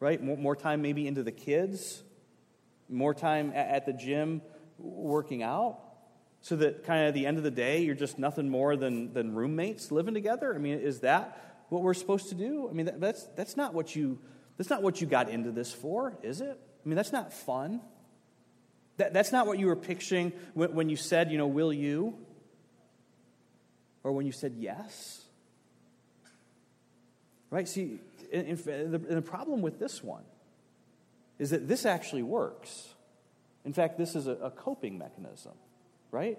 right? 0.00 0.22
More, 0.22 0.36
more 0.36 0.56
time 0.56 0.80
maybe 0.80 1.06
into 1.06 1.22
the 1.22 1.32
kids, 1.32 2.02
more 2.88 3.14
time 3.14 3.52
at, 3.54 3.68
at 3.68 3.86
the 3.86 3.92
gym 3.92 4.42
working 4.78 5.42
out 5.42 5.80
so 6.40 6.56
that 6.56 6.84
kind 6.84 7.02
of 7.02 7.08
at 7.08 7.14
the 7.14 7.26
end 7.26 7.38
of 7.38 7.42
the 7.42 7.50
day 7.50 7.82
you're 7.82 7.94
just 7.94 8.18
nothing 8.18 8.48
more 8.48 8.76
than, 8.76 9.12
than 9.14 9.34
roommates 9.34 9.90
living 9.92 10.14
together 10.14 10.54
i 10.54 10.58
mean 10.58 10.78
is 10.78 11.00
that 11.00 11.64
what 11.68 11.82
we're 11.82 11.94
supposed 11.94 12.28
to 12.28 12.34
do 12.34 12.68
i 12.68 12.72
mean 12.72 12.86
that, 12.86 13.00
that's, 13.00 13.24
that's 13.36 13.56
not 13.56 13.72
what 13.72 13.94
you 13.94 14.18
that's 14.56 14.70
not 14.70 14.82
what 14.82 15.00
you 15.00 15.06
got 15.06 15.28
into 15.28 15.50
this 15.50 15.72
for, 15.72 16.16
is 16.22 16.40
it? 16.40 16.58
I 16.84 16.88
mean, 16.88 16.96
that's 16.96 17.12
not 17.12 17.32
fun. 17.32 17.80
That, 18.98 19.12
that's 19.12 19.32
not 19.32 19.46
what 19.46 19.58
you 19.58 19.66
were 19.66 19.76
picturing 19.76 20.32
when, 20.54 20.74
when 20.74 20.88
you 20.88 20.96
said, 20.96 21.32
you 21.32 21.38
know, 21.38 21.46
will 21.46 21.72
you? 21.72 22.16
Or 24.04 24.12
when 24.12 24.26
you 24.26 24.32
said 24.32 24.54
yes. 24.58 25.22
Right? 27.50 27.68
See, 27.68 27.98
in, 28.30 28.46
in, 28.46 28.56
the, 28.90 28.98
the 28.98 29.22
problem 29.22 29.62
with 29.62 29.78
this 29.78 30.02
one 30.02 30.24
is 31.38 31.50
that 31.50 31.66
this 31.66 31.84
actually 31.84 32.22
works. 32.22 32.94
In 33.64 33.72
fact, 33.72 33.98
this 33.98 34.14
is 34.14 34.26
a, 34.26 34.32
a 34.32 34.50
coping 34.50 34.98
mechanism, 34.98 35.52
right? 36.10 36.38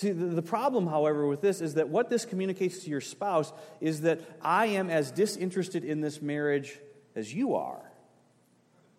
See, 0.00 0.12
the, 0.12 0.24
the 0.24 0.40
problem, 0.40 0.86
however, 0.86 1.26
with 1.26 1.42
this 1.42 1.60
is 1.60 1.74
that 1.74 1.90
what 1.90 2.08
this 2.08 2.24
communicates 2.24 2.84
to 2.84 2.90
your 2.90 3.02
spouse 3.02 3.52
is 3.82 4.00
that 4.00 4.22
I 4.40 4.64
am 4.66 4.88
as 4.88 5.10
disinterested 5.10 5.84
in 5.84 6.00
this 6.00 6.22
marriage 6.22 6.78
as 7.14 7.34
you 7.34 7.54
are. 7.56 7.82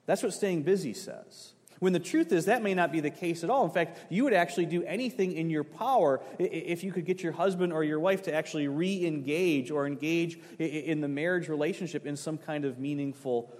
That's 0.05 0.21
what 0.21 0.31
staying 0.31 0.61
busy 0.61 0.93
says. 0.93 1.53
When 1.79 1.93
the 1.93 1.99
truth 1.99 2.31
is, 2.31 2.45
that 2.45 2.61
may 2.61 2.75
not 2.75 2.91
be 2.91 2.99
the 2.99 3.09
case 3.09 3.43
at 3.43 3.49
all. 3.49 3.65
In 3.65 3.71
fact, 3.71 3.99
you 4.11 4.25
would 4.25 4.33
actually 4.33 4.67
do 4.67 4.83
anything 4.83 5.31
in 5.31 5.49
your 5.49 5.63
power 5.63 6.21
if 6.37 6.83
you 6.83 6.91
could 6.91 7.05
get 7.05 7.23
your 7.23 7.31
husband 7.31 7.73
or 7.73 7.83
your 7.83 7.99
wife 7.99 8.21
to 8.23 8.33
actually 8.35 8.67
re 8.67 9.03
engage 9.03 9.71
or 9.71 9.87
engage 9.87 10.37
in 10.59 11.01
the 11.01 11.07
marriage 11.07 11.49
relationship 11.49 12.05
in 12.05 12.15
some 12.15 12.37
kind 12.37 12.63
of 12.63 12.77
meaningful 12.77 13.51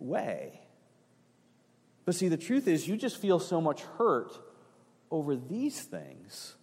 way. 0.00 0.60
But 2.04 2.16
see, 2.16 2.26
the 2.26 2.36
truth 2.36 2.66
is, 2.66 2.88
you 2.88 2.96
just 2.96 3.18
feel 3.18 3.38
so 3.38 3.60
much 3.60 3.82
hurt 3.82 4.32
over 5.12 5.36
these 5.36 5.80
things, 5.82 6.56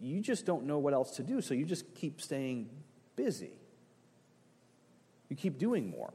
you 0.00 0.20
just 0.20 0.46
don't 0.46 0.64
know 0.64 0.78
what 0.78 0.94
else 0.94 1.16
to 1.16 1.22
do. 1.22 1.40
So 1.40 1.54
you 1.54 1.64
just 1.64 1.94
keep 1.94 2.20
staying 2.20 2.70
busy. 3.14 3.52
You 5.28 5.36
keep 5.36 5.58
doing 5.58 5.90
more. 5.90 6.12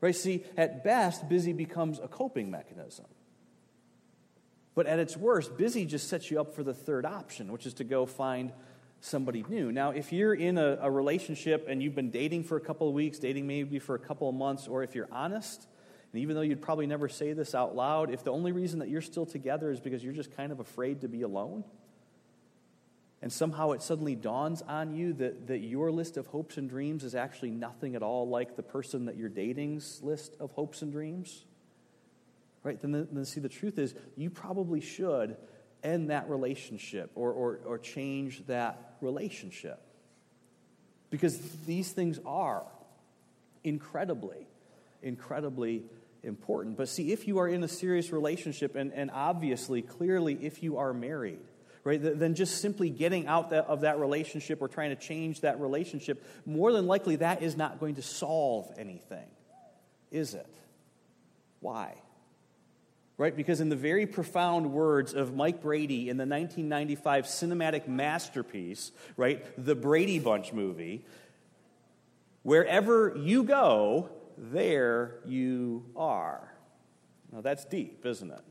Right? 0.00 0.14
See, 0.14 0.44
at 0.56 0.84
best, 0.84 1.28
busy 1.28 1.52
becomes 1.52 1.98
a 1.98 2.08
coping 2.08 2.50
mechanism. 2.50 3.06
But 4.74 4.86
at 4.86 4.98
its 4.98 5.16
worst, 5.16 5.56
busy 5.56 5.86
just 5.86 6.08
sets 6.08 6.30
you 6.30 6.38
up 6.38 6.54
for 6.54 6.62
the 6.62 6.74
third 6.74 7.06
option, 7.06 7.50
which 7.50 7.66
is 7.66 7.74
to 7.74 7.84
go 7.84 8.04
find 8.04 8.52
somebody 9.00 9.44
new. 9.48 9.72
Now, 9.72 9.90
if 9.90 10.12
you're 10.12 10.34
in 10.34 10.58
a, 10.58 10.78
a, 10.82 10.90
relationship 10.90 11.66
and 11.68 11.82
you've 11.82 11.94
been 11.94 12.10
dating 12.10 12.44
for 12.44 12.56
a 12.56 12.60
couple 12.60 12.88
of 12.88 12.94
weeks, 12.94 13.18
dating 13.18 13.46
maybe 13.46 13.78
for 13.78 13.94
a 13.94 13.98
couple 13.98 14.28
of 14.28 14.34
months, 14.34 14.68
or 14.68 14.82
if 14.82 14.94
you're 14.94 15.08
honest, 15.10 15.66
and 16.12 16.22
even 16.22 16.36
though 16.36 16.42
you'd 16.42 16.62
probably 16.62 16.86
never 16.86 17.08
say 17.08 17.32
this 17.32 17.54
out 17.54 17.74
loud, 17.74 18.10
if 18.10 18.24
the 18.24 18.32
only 18.32 18.52
reason 18.52 18.80
that 18.80 18.88
you're 18.88 19.02
still 19.02 19.26
together 19.26 19.70
is 19.70 19.80
because 19.80 20.02
you're 20.04 20.12
just 20.12 20.36
kind 20.36 20.52
of 20.52 20.60
afraid 20.60 21.00
to 21.02 21.08
be 21.08 21.22
alone, 21.22 21.64
and 23.22 23.32
somehow 23.32 23.72
it 23.72 23.82
suddenly 23.82 24.14
dawns 24.14 24.62
on 24.62 24.94
you 24.94 25.14
that, 25.14 25.46
that 25.46 25.58
your 25.58 25.90
list 25.90 26.16
of 26.16 26.26
hopes 26.26 26.58
and 26.58 26.68
dreams 26.68 27.02
is 27.02 27.14
actually 27.14 27.50
nothing 27.50 27.96
at 27.96 28.02
all 28.02 28.28
like 28.28 28.56
the 28.56 28.62
person 28.62 29.06
that 29.06 29.16
you're 29.16 29.28
dating's 29.28 30.02
list 30.02 30.36
of 30.38 30.52
hopes 30.52 30.82
and 30.82 30.92
dreams, 30.92 31.44
right? 32.62 32.80
Then, 32.80 33.08
then 33.10 33.24
see, 33.24 33.40
the 33.40 33.48
truth 33.48 33.78
is, 33.78 33.94
you 34.16 34.28
probably 34.28 34.80
should 34.80 35.36
end 35.82 36.10
that 36.10 36.28
relationship 36.28 37.10
or, 37.14 37.32
or, 37.32 37.60
or 37.64 37.78
change 37.78 38.46
that 38.46 38.96
relationship. 39.00 39.80
Because 41.08 41.38
these 41.64 41.92
things 41.92 42.18
are 42.26 42.64
incredibly, 43.64 44.46
incredibly 45.02 45.84
important. 46.22 46.76
But 46.76 46.88
see, 46.88 47.12
if 47.12 47.26
you 47.26 47.38
are 47.38 47.48
in 47.48 47.62
a 47.62 47.68
serious 47.68 48.12
relationship, 48.12 48.74
and, 48.74 48.92
and 48.92 49.10
obviously, 49.10 49.80
clearly, 49.80 50.34
if 50.34 50.62
you 50.62 50.78
are 50.78 50.92
married, 50.92 51.40
right, 51.86 52.00
then 52.02 52.34
just 52.34 52.60
simply 52.60 52.90
getting 52.90 53.28
out 53.28 53.52
of 53.52 53.82
that 53.82 54.00
relationship 54.00 54.60
or 54.60 54.66
trying 54.66 54.90
to 54.90 54.96
change 54.96 55.42
that 55.42 55.60
relationship, 55.60 56.24
more 56.44 56.72
than 56.72 56.88
likely 56.88 57.16
that 57.16 57.42
is 57.42 57.56
not 57.56 57.78
going 57.78 57.94
to 57.94 58.02
solve 58.02 58.68
anything, 58.76 59.28
is 60.10 60.34
it? 60.34 60.52
Why? 61.60 61.94
Right? 63.18 63.34
Because, 63.34 63.60
in 63.60 63.68
the 63.68 63.76
very 63.76 64.04
profound 64.04 64.72
words 64.72 65.14
of 65.14 65.34
Mike 65.34 65.62
Brady 65.62 66.10
in 66.10 66.16
the 66.16 66.26
1995 66.26 67.24
cinematic 67.26 67.86
masterpiece, 67.86 68.90
right, 69.16 69.44
the 69.56 69.76
Brady 69.76 70.18
Bunch 70.18 70.52
movie, 70.52 71.04
wherever 72.42 73.16
you 73.16 73.44
go, 73.44 74.10
there 74.36 75.20
you 75.24 75.86
are. 75.94 76.52
Now, 77.32 77.42
that's 77.42 77.64
deep, 77.64 78.04
isn't 78.04 78.30
it? 78.32 78.42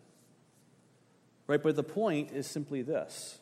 Right? 1.48 1.62
But 1.62 1.76
the 1.76 1.84
point 1.84 2.32
is 2.32 2.48
simply 2.48 2.82
this 2.82 3.40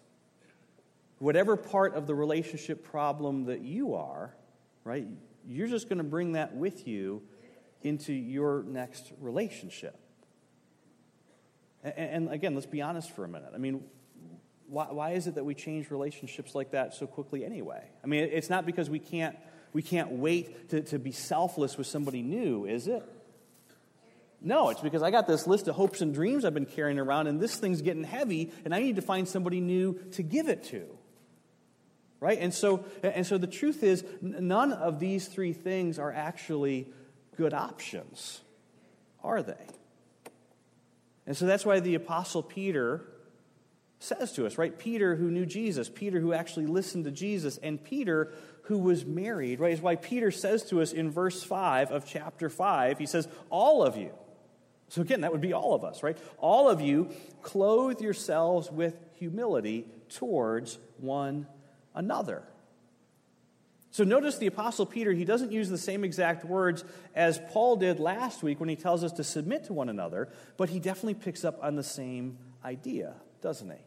whatever 1.19 1.55
part 1.55 1.95
of 1.95 2.05
the 2.05 2.13
relationship 2.13 2.83
problem 2.83 3.45
that 3.45 3.61
you 3.61 3.93
are, 3.93 4.35
right, 4.83 5.07
you're 5.47 5.67
just 5.67 5.87
going 5.87 5.97
to 5.97 6.03
bring 6.03 6.33
that 6.33 6.53
with 6.53 6.85
you 6.85 7.21
into 7.81 8.11
your 8.11 8.63
next 8.63 9.11
relationship. 9.21 9.97
And, 11.83 11.93
and, 11.97 12.29
again, 12.29 12.55
let's 12.55 12.65
be 12.65 12.81
honest 12.81 13.11
for 13.11 13.23
a 13.23 13.27
minute. 13.27 13.51
I 13.53 13.57
mean, 13.57 13.83
why, 14.67 14.91
why 14.91 15.11
is 15.11 15.27
it 15.27 15.35
that 15.35 15.45
we 15.45 15.53
change 15.53 15.91
relationships 15.91 16.55
like 16.55 16.71
that 16.71 16.93
so 16.93 17.07
quickly 17.07 17.45
anyway? 17.45 17.83
I 18.03 18.07
mean, 18.07 18.23
it's 18.31 18.49
not 18.49 18.65
because 18.65 18.89
we 18.89 18.99
can't, 18.99 19.37
we 19.73 19.81
can't 19.81 20.11
wait 20.11 20.69
to, 20.69 20.81
to 20.81 20.99
be 20.99 21.11
selfless 21.11 21.77
with 21.77 21.87
somebody 21.87 22.21
new, 22.21 22.65
is 22.65 22.87
it? 22.87 23.03
No, 24.43 24.69
it's 24.69 24.81
because 24.81 25.01
I 25.01 25.09
got 25.09 25.25
this 25.25 25.47
list 25.47 25.69
of 25.69 25.75
hopes 25.75 26.01
and 26.01 26.13
dreams 26.13 26.43
I've 26.43 26.53
been 26.53 26.65
carrying 26.65 26.99
around, 26.99 27.27
and 27.27 27.39
this 27.39 27.55
thing's 27.55 27.81
getting 27.81 28.03
heavy, 28.03 28.51
and 28.65 28.75
I 28.75 28.79
need 28.79 28.97
to 28.97 29.01
find 29.01 29.27
somebody 29.27 29.61
new 29.61 29.93
to 30.11 30.23
give 30.23 30.49
it 30.49 30.65
to. 30.65 30.85
Right? 32.19 32.37
And 32.39 32.53
so, 32.53 32.85
and 33.01 33.25
so 33.25 33.37
the 33.37 33.47
truth 33.47 33.83
is, 33.83 34.03
none 34.21 34.73
of 34.73 34.99
these 34.99 35.27
three 35.27 35.53
things 35.53 35.97
are 35.97 36.11
actually 36.11 36.91
good 37.37 37.53
options, 37.53 38.41
are 39.23 39.41
they? 39.41 39.65
And 41.25 41.37
so 41.37 41.45
that's 41.45 41.65
why 41.65 41.79
the 41.79 41.95
Apostle 41.95 42.43
Peter 42.43 43.05
says 43.99 44.33
to 44.33 44.45
us, 44.45 44.57
right? 44.57 44.77
Peter, 44.77 45.15
who 45.15 45.31
knew 45.31 45.45
Jesus, 45.45 45.89
Peter, 45.89 46.19
who 46.19 46.33
actually 46.33 46.65
listened 46.65 47.05
to 47.05 47.11
Jesus, 47.11 47.57
and 47.57 47.81
Peter, 47.81 48.33
who 48.63 48.77
was 48.77 49.05
married, 49.05 49.61
right? 49.61 49.71
Is 49.71 49.79
why 49.79 49.95
Peter 49.95 50.31
says 50.31 50.63
to 50.65 50.81
us 50.81 50.91
in 50.91 51.09
verse 51.09 51.43
5 51.43 51.91
of 51.91 52.05
chapter 52.05 52.49
5, 52.49 52.99
he 52.99 53.05
says, 53.05 53.29
All 53.49 53.81
of 53.81 53.95
you 53.95 54.11
so, 54.93 55.01
again, 55.01 55.21
that 55.21 55.31
would 55.31 55.41
be 55.41 55.53
all 55.53 55.73
of 55.73 55.83
us, 55.83 56.03
right? 56.03 56.15
All 56.37 56.69
of 56.69 56.79
you 56.79 57.09
clothe 57.41 57.99
yourselves 57.99 58.69
with 58.69 58.95
humility 59.15 59.87
towards 60.07 60.77
one 60.99 61.47
another. 61.95 62.43
So, 63.89 64.03
notice 64.03 64.37
the 64.37 64.45
Apostle 64.45 64.85
Peter, 64.85 65.11
he 65.11 65.25
doesn't 65.25 65.51
use 65.51 65.67
the 65.67 65.79
same 65.79 66.03
exact 66.03 66.45
words 66.45 66.83
as 67.15 67.39
Paul 67.49 67.77
did 67.77 67.99
last 67.99 68.43
week 68.43 68.59
when 68.59 68.69
he 68.69 68.75
tells 68.75 69.03
us 69.03 69.13
to 69.13 69.23
submit 69.23 69.63
to 69.63 69.73
one 69.73 69.89
another, 69.89 70.29
but 70.57 70.69
he 70.69 70.79
definitely 70.79 71.15
picks 71.15 71.43
up 71.43 71.57
on 71.63 71.75
the 71.75 71.81
same 71.81 72.37
idea, 72.63 73.15
doesn't 73.41 73.71
he? 73.71 73.77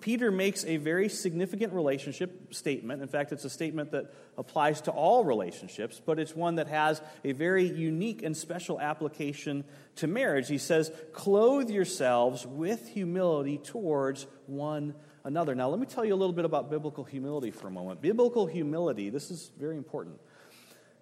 Peter 0.00 0.30
makes 0.30 0.64
a 0.64 0.78
very 0.78 1.08
significant 1.08 1.72
relationship 1.72 2.54
statement. 2.54 3.02
In 3.02 3.08
fact, 3.08 3.32
it's 3.32 3.44
a 3.44 3.50
statement 3.50 3.92
that 3.92 4.12
applies 4.36 4.80
to 4.82 4.90
all 4.90 5.24
relationships, 5.24 6.00
but 6.04 6.18
it's 6.18 6.34
one 6.34 6.56
that 6.56 6.66
has 6.66 7.00
a 7.24 7.32
very 7.32 7.66
unique 7.66 8.22
and 8.22 8.36
special 8.36 8.80
application 8.80 9.64
to 9.96 10.06
marriage. 10.06 10.48
He 10.48 10.58
says, 10.58 10.90
Clothe 11.12 11.70
yourselves 11.70 12.46
with 12.46 12.88
humility 12.88 13.58
towards 13.58 14.26
one 14.46 14.94
another. 15.24 15.54
Now, 15.54 15.68
let 15.68 15.78
me 15.78 15.86
tell 15.86 16.04
you 16.04 16.14
a 16.14 16.16
little 16.16 16.34
bit 16.34 16.44
about 16.44 16.70
biblical 16.70 17.04
humility 17.04 17.50
for 17.50 17.68
a 17.68 17.70
moment. 17.70 18.00
Biblical 18.00 18.46
humility, 18.46 19.10
this 19.10 19.30
is 19.30 19.50
very 19.58 19.76
important. 19.76 20.18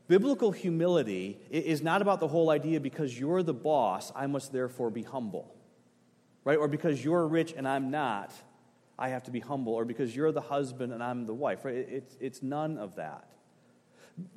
Biblical 0.09 0.53
humility 0.53 1.39
is 1.51 1.81
not 1.83 2.03
about 2.03 2.21
the 2.21 2.29
whole 2.29 2.51
idea 2.51 2.81
because 2.81 3.19
you're 3.19 3.43
the 3.43 3.55
boss, 3.55 4.13
I 4.15 4.27
must 4.27 4.53
therefore 4.53 4.91
be 4.91 5.03
humble, 5.03 5.55
right? 6.45 6.59
Or 6.59 6.69
because 6.69 7.03
you're 7.03 7.27
rich 7.27 7.55
and 7.57 7.67
I'm 7.67 7.91
not 7.91 8.33
I 8.99 9.09
have 9.09 9.25
to 9.25 9.31
be 9.31 9.41
humble, 9.41 9.75
or 9.75 9.85
because 9.85 10.15
you're 10.15 10.33
the 10.33 10.41
husband 10.41 10.93
and 10.93 11.03
I'm 11.03 11.27
the 11.27 11.35
wife. 11.35 11.65
Right? 11.65 11.75
It's, 11.75 12.17
it's 12.21 12.43
none 12.43 12.79
of 12.79 12.97
that. 12.97 13.29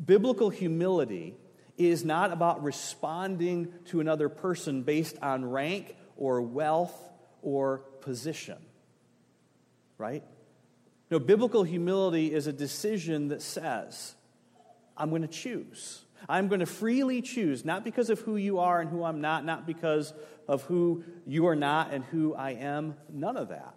Biblical 0.03 0.49
humility 0.49 1.35
is 1.77 2.03
not 2.03 2.31
about 2.31 2.63
responding 2.63 3.71
to 3.85 3.99
another 3.99 4.29
person 4.29 4.81
based 4.81 5.17
on 5.21 5.45
rank 5.45 5.95
or 6.15 6.41
wealth 6.41 6.95
or 7.41 7.79
position. 8.01 8.57
Right? 9.97 10.23
No, 11.09 11.19
biblical 11.19 11.63
humility 11.63 12.33
is 12.33 12.47
a 12.47 12.53
decision 12.53 13.29
that 13.29 13.41
says, 13.41 14.15
I'm 14.97 15.09
going 15.09 15.21
to 15.21 15.27
choose. 15.27 16.03
I'm 16.27 16.47
going 16.47 16.59
to 16.59 16.65
freely 16.65 17.21
choose, 17.21 17.63
not 17.63 17.83
because 17.83 18.09
of 18.09 18.19
who 18.21 18.35
you 18.35 18.59
are 18.59 18.81
and 18.81 18.89
who 18.89 19.03
I'm 19.03 19.21
not, 19.21 19.45
not 19.45 19.67
because 19.67 20.13
of 20.47 20.63
who 20.63 21.03
you 21.25 21.47
are 21.47 21.55
not 21.55 21.93
and 21.93 22.03
who 22.05 22.33
I 22.33 22.51
am, 22.51 22.95
none 23.09 23.37
of 23.37 23.49
that. 23.49 23.75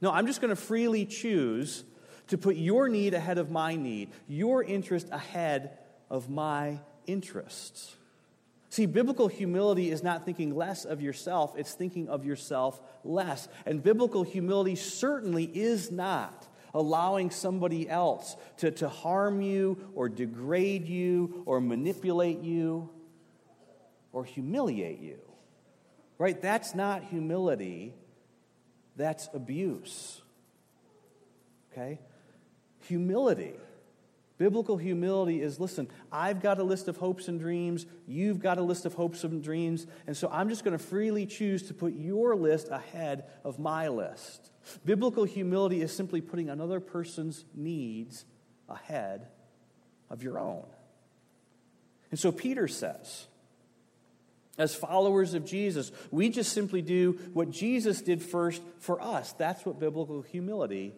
No, 0.00 0.12
I'm 0.12 0.26
just 0.26 0.40
going 0.40 0.50
to 0.50 0.56
freely 0.56 1.04
choose 1.04 1.84
to 2.28 2.38
put 2.38 2.56
your 2.56 2.88
need 2.88 3.14
ahead 3.14 3.38
of 3.38 3.50
my 3.50 3.74
need, 3.76 4.10
your 4.28 4.62
interest 4.62 5.08
ahead 5.10 5.78
of 6.10 6.28
my 6.30 6.78
interests. 7.06 7.96
See, 8.70 8.86
biblical 8.86 9.28
humility 9.28 9.90
is 9.90 10.02
not 10.02 10.24
thinking 10.24 10.54
less 10.54 10.84
of 10.84 11.00
yourself, 11.00 11.54
it's 11.56 11.72
thinking 11.72 12.08
of 12.08 12.24
yourself 12.24 12.80
less. 13.02 13.48
And 13.64 13.82
biblical 13.82 14.22
humility 14.22 14.76
certainly 14.76 15.44
is 15.44 15.90
not 15.90 16.46
allowing 16.74 17.30
somebody 17.30 17.88
else 17.88 18.36
to, 18.58 18.70
to 18.70 18.88
harm 18.88 19.40
you 19.40 19.90
or 19.94 20.08
degrade 20.08 20.86
you 20.86 21.42
or 21.46 21.60
manipulate 21.60 22.40
you 22.40 22.90
or 24.12 24.24
humiliate 24.24 25.00
you. 25.00 25.18
Right? 26.18 26.40
That's 26.40 26.74
not 26.74 27.04
humility 27.04 27.94
that's 28.98 29.30
abuse. 29.32 30.20
Okay? 31.72 31.98
Humility 32.88 33.54
Biblical 34.38 34.76
humility 34.76 35.42
is 35.42 35.58
listen, 35.58 35.88
I've 36.12 36.40
got 36.40 36.60
a 36.60 36.62
list 36.62 36.86
of 36.86 36.96
hopes 36.96 37.26
and 37.26 37.40
dreams, 37.40 37.86
you've 38.06 38.38
got 38.38 38.56
a 38.56 38.62
list 38.62 38.86
of 38.86 38.94
hopes 38.94 39.24
and 39.24 39.42
dreams, 39.42 39.88
and 40.06 40.16
so 40.16 40.30
I'm 40.32 40.48
just 40.48 40.64
going 40.64 40.78
to 40.78 40.82
freely 40.82 41.26
choose 41.26 41.64
to 41.64 41.74
put 41.74 41.94
your 41.94 42.36
list 42.36 42.68
ahead 42.70 43.24
of 43.44 43.58
my 43.58 43.88
list. 43.88 44.52
Biblical 44.84 45.24
humility 45.24 45.82
is 45.82 45.94
simply 45.94 46.20
putting 46.20 46.48
another 46.48 46.78
person's 46.78 47.44
needs 47.52 48.24
ahead 48.68 49.26
of 50.08 50.22
your 50.22 50.38
own. 50.38 50.66
And 52.12 52.18
so 52.18 52.30
Peter 52.30 52.68
says, 52.68 53.26
as 54.58 54.74
followers 54.74 55.34
of 55.34 55.46
Jesus, 55.46 55.92
we 56.10 56.28
just 56.28 56.52
simply 56.52 56.82
do 56.82 57.12
what 57.32 57.50
Jesus 57.50 58.02
did 58.02 58.22
first 58.22 58.60
for 58.80 59.00
us. 59.00 59.32
That's 59.32 59.64
what 59.64 59.78
biblical 59.78 60.22
humility 60.22 60.94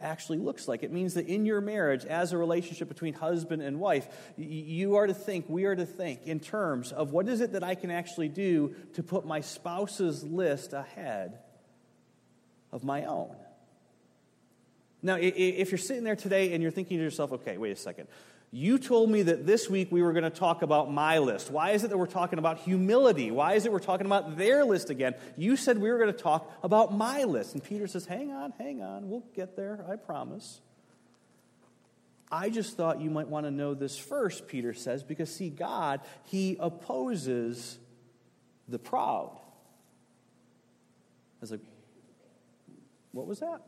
actually 0.00 0.38
looks 0.38 0.66
like. 0.66 0.82
It 0.82 0.92
means 0.92 1.14
that 1.14 1.26
in 1.26 1.46
your 1.46 1.60
marriage, 1.60 2.04
as 2.04 2.32
a 2.32 2.38
relationship 2.38 2.88
between 2.88 3.14
husband 3.14 3.62
and 3.62 3.78
wife, 3.78 4.06
you 4.36 4.96
are 4.96 5.06
to 5.06 5.14
think, 5.14 5.46
we 5.48 5.64
are 5.64 5.76
to 5.76 5.86
think 5.86 6.26
in 6.26 6.40
terms 6.40 6.92
of 6.92 7.12
what 7.12 7.28
is 7.28 7.40
it 7.40 7.52
that 7.52 7.62
I 7.62 7.74
can 7.74 7.90
actually 7.90 8.28
do 8.28 8.74
to 8.94 9.02
put 9.02 9.26
my 9.26 9.40
spouse's 9.40 10.24
list 10.24 10.72
ahead 10.72 11.38
of 12.72 12.84
my 12.84 13.04
own. 13.04 13.36
Now, 15.04 15.18
if 15.20 15.70
you're 15.70 15.78
sitting 15.78 16.04
there 16.04 16.16
today 16.16 16.52
and 16.52 16.62
you're 16.62 16.72
thinking 16.72 16.98
to 16.98 17.04
yourself, 17.04 17.32
okay, 17.32 17.56
wait 17.58 17.72
a 17.72 17.76
second. 17.76 18.06
You 18.54 18.78
told 18.78 19.08
me 19.08 19.22
that 19.22 19.46
this 19.46 19.70
week 19.70 19.90
we 19.90 20.02
were 20.02 20.12
going 20.12 20.24
to 20.24 20.30
talk 20.30 20.60
about 20.60 20.92
my 20.92 21.18
list. 21.18 21.50
Why 21.50 21.70
is 21.70 21.84
it 21.84 21.88
that 21.88 21.96
we're 21.96 22.06
talking 22.06 22.38
about 22.38 22.58
humility? 22.58 23.30
Why 23.30 23.54
is 23.54 23.64
it 23.64 23.72
we're 23.72 23.78
talking 23.78 24.04
about 24.04 24.36
their 24.36 24.62
list 24.62 24.90
again? 24.90 25.14
You 25.38 25.56
said 25.56 25.78
we 25.78 25.90
were 25.90 25.96
going 25.96 26.12
to 26.12 26.18
talk 26.18 26.52
about 26.62 26.94
my 26.94 27.24
list. 27.24 27.54
And 27.54 27.64
Peter 27.64 27.86
says, 27.86 28.04
hang 28.04 28.30
on, 28.30 28.52
hang 28.58 28.82
on. 28.82 29.08
We'll 29.08 29.24
get 29.34 29.56
there, 29.56 29.82
I 29.90 29.96
promise. 29.96 30.60
I 32.30 32.50
just 32.50 32.76
thought 32.76 33.00
you 33.00 33.08
might 33.08 33.28
want 33.28 33.46
to 33.46 33.50
know 33.50 33.72
this 33.72 33.96
first, 33.96 34.46
Peter 34.46 34.74
says, 34.74 35.02
because 35.02 35.34
see, 35.34 35.48
God, 35.48 36.00
He 36.24 36.58
opposes 36.60 37.78
the 38.68 38.78
proud. 38.78 39.30
I 39.34 41.40
was 41.40 41.52
like, 41.52 41.60
what 43.12 43.26
was 43.26 43.40
that? 43.40 43.62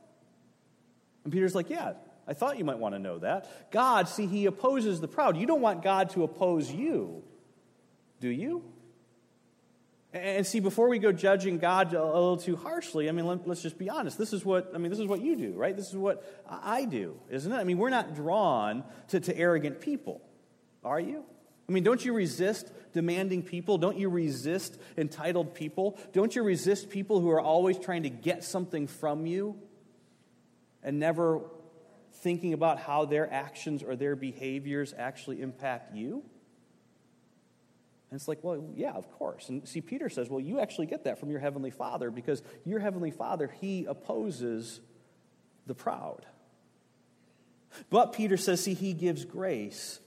And 1.25 1.33
Peter's 1.33 1.55
like, 1.55 1.71
yeah, 1.71 1.95
I 2.27 2.35
thought 2.35 2.59
you 2.59 2.65
might 2.65 2.79
want 2.79 2.95
to 2.95 2.99
know 2.99 3.19
that. 3.19 3.71
God, 3.71 4.09
see, 4.09 4.27
he 4.27 4.47
opposes 4.47 5.01
the 5.01 5.09
proud. 5.09 5.37
You 5.37 5.47
don't 5.47 5.61
want 5.61 5.83
God 5.83 6.11
to 6.11 6.25
oppose 6.25 6.71
you, 6.71 7.23
do 8.21 8.29
you? 8.29 8.65
And 10.15 10.47
see, 10.47 10.61
before 10.61 10.89
we 10.89 11.01
go 11.01 11.11
judging 11.11 11.59
God 11.59 11.93
a 11.93 12.05
little 12.05 12.37
too 12.37 12.55
harshly, 12.55 13.09
I 13.09 13.13
mean, 13.13 13.27
let, 13.27 13.49
us 13.49 13.61
just 13.61 13.77
be 13.77 13.91
honest. 13.91 14.17
This 14.17 14.33
is 14.33 14.45
what 14.45 14.71
I 14.73 14.79
mean. 14.79 14.91
This 14.91 15.01
is 15.01 15.09
what 15.09 15.21
you 15.21 15.35
do, 15.35 15.55
right? 15.55 15.77
This 15.77 15.89
is 15.89 15.97
what 15.97 16.25
I 16.49 16.85
do, 16.85 17.19
isn't 17.31 17.51
it? 17.51 17.57
I 17.57 17.65
mean, 17.65 17.79
we're 17.79 17.91
not 17.91 18.15
drawn 18.15 18.85
to, 19.09 19.19
to 19.19 19.37
arrogant 19.37 19.81
people, 19.81 20.23
are 20.85 21.01
you? 21.01 21.25
I 21.69 21.73
mean, 21.73 21.83
don't 21.83 22.05
you 22.05 22.13
resist 22.13 22.71
demanding 22.93 23.43
people? 23.43 23.77
Don't 23.77 23.99
you 23.99 24.09
resist 24.09 24.79
entitled 24.97 25.55
people? 25.55 25.99
Don't 26.13 26.37
you 26.37 26.45
resist 26.45 26.91
people 26.91 27.21
who 27.21 27.31
are 27.31 27.41
always 27.41 27.77
trying 27.79 28.05
to 28.05 28.11
get 28.11 28.45
something 28.45 28.87
from 28.87 29.27
you 29.27 29.57
and 30.85 31.01
never 31.01 31.41
thinking 32.15 32.53
about 32.53 32.79
how 32.79 33.05
their 33.05 33.33
actions 33.33 33.83
or 33.83 33.97
their 33.97 34.17
behaviors 34.17 34.95
actually 34.97 35.43
impact 35.43 35.95
you? 35.95 36.23
And 38.11 38.21
it's 38.21 38.29
like, 38.29 38.39
well, 38.43 38.65
yeah, 38.77 38.93
of 38.93 39.11
course. 39.11 39.49
And 39.49 39.67
see, 39.67 39.81
Peter 39.81 40.09
says, 40.09 40.31
well, 40.31 40.41
you 40.41 40.61
actually 40.61 40.87
get 40.87 41.05
that 41.05 41.19
from 41.19 41.31
your 41.31 41.41
Heavenly 41.41 41.71
Father 41.71 42.11
because 42.11 42.43
your 42.65 42.79
Heavenly 42.79 43.11
Father, 43.11 43.53
He 43.61 43.87
opposes 43.87 44.81
the 45.67 45.75
proud. 45.75 46.25
But 47.91 48.13
Peter 48.13 48.37
says, 48.37 48.63
see, 48.63 48.75
He 48.75 48.93
gives 48.93 49.25
grace 49.25 49.99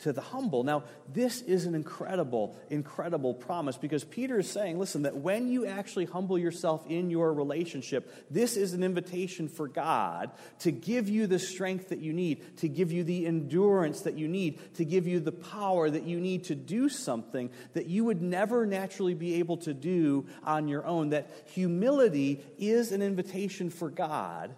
to 0.00 0.12
the 0.12 0.20
humble. 0.20 0.64
Now, 0.64 0.84
this 1.12 1.42
is 1.42 1.66
an 1.66 1.74
incredible, 1.74 2.56
incredible 2.70 3.34
promise 3.34 3.76
because 3.76 4.04
Peter 4.04 4.38
is 4.38 4.50
saying, 4.50 4.78
listen, 4.78 5.02
that 5.02 5.16
when 5.16 5.48
you 5.48 5.66
actually 5.66 6.06
humble 6.06 6.38
yourself 6.38 6.84
in 6.88 7.10
your 7.10 7.32
relationship, 7.32 8.12
this 8.30 8.56
is 8.56 8.72
an 8.72 8.82
invitation 8.82 9.48
for 9.48 9.68
God 9.68 10.30
to 10.60 10.70
give 10.70 11.08
you 11.08 11.26
the 11.26 11.38
strength 11.38 11.90
that 11.90 12.00
you 12.00 12.12
need, 12.12 12.56
to 12.58 12.68
give 12.68 12.92
you 12.92 13.04
the 13.04 13.26
endurance 13.26 14.02
that 14.02 14.14
you 14.14 14.28
need, 14.28 14.74
to 14.74 14.84
give 14.84 15.06
you 15.06 15.20
the 15.20 15.32
power 15.32 15.90
that 15.90 16.04
you 16.04 16.18
need 16.18 16.44
to 16.44 16.54
do 16.54 16.88
something 16.88 17.50
that 17.74 17.86
you 17.86 18.04
would 18.04 18.22
never 18.22 18.66
naturally 18.66 19.14
be 19.14 19.34
able 19.34 19.58
to 19.58 19.74
do 19.74 20.26
on 20.44 20.68
your 20.68 20.84
own. 20.86 21.10
That 21.10 21.30
humility 21.52 22.42
is 22.58 22.92
an 22.92 23.02
invitation 23.02 23.70
for 23.70 23.90
God 23.90 24.54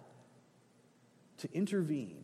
to 1.39 1.49
intervene 1.53 2.22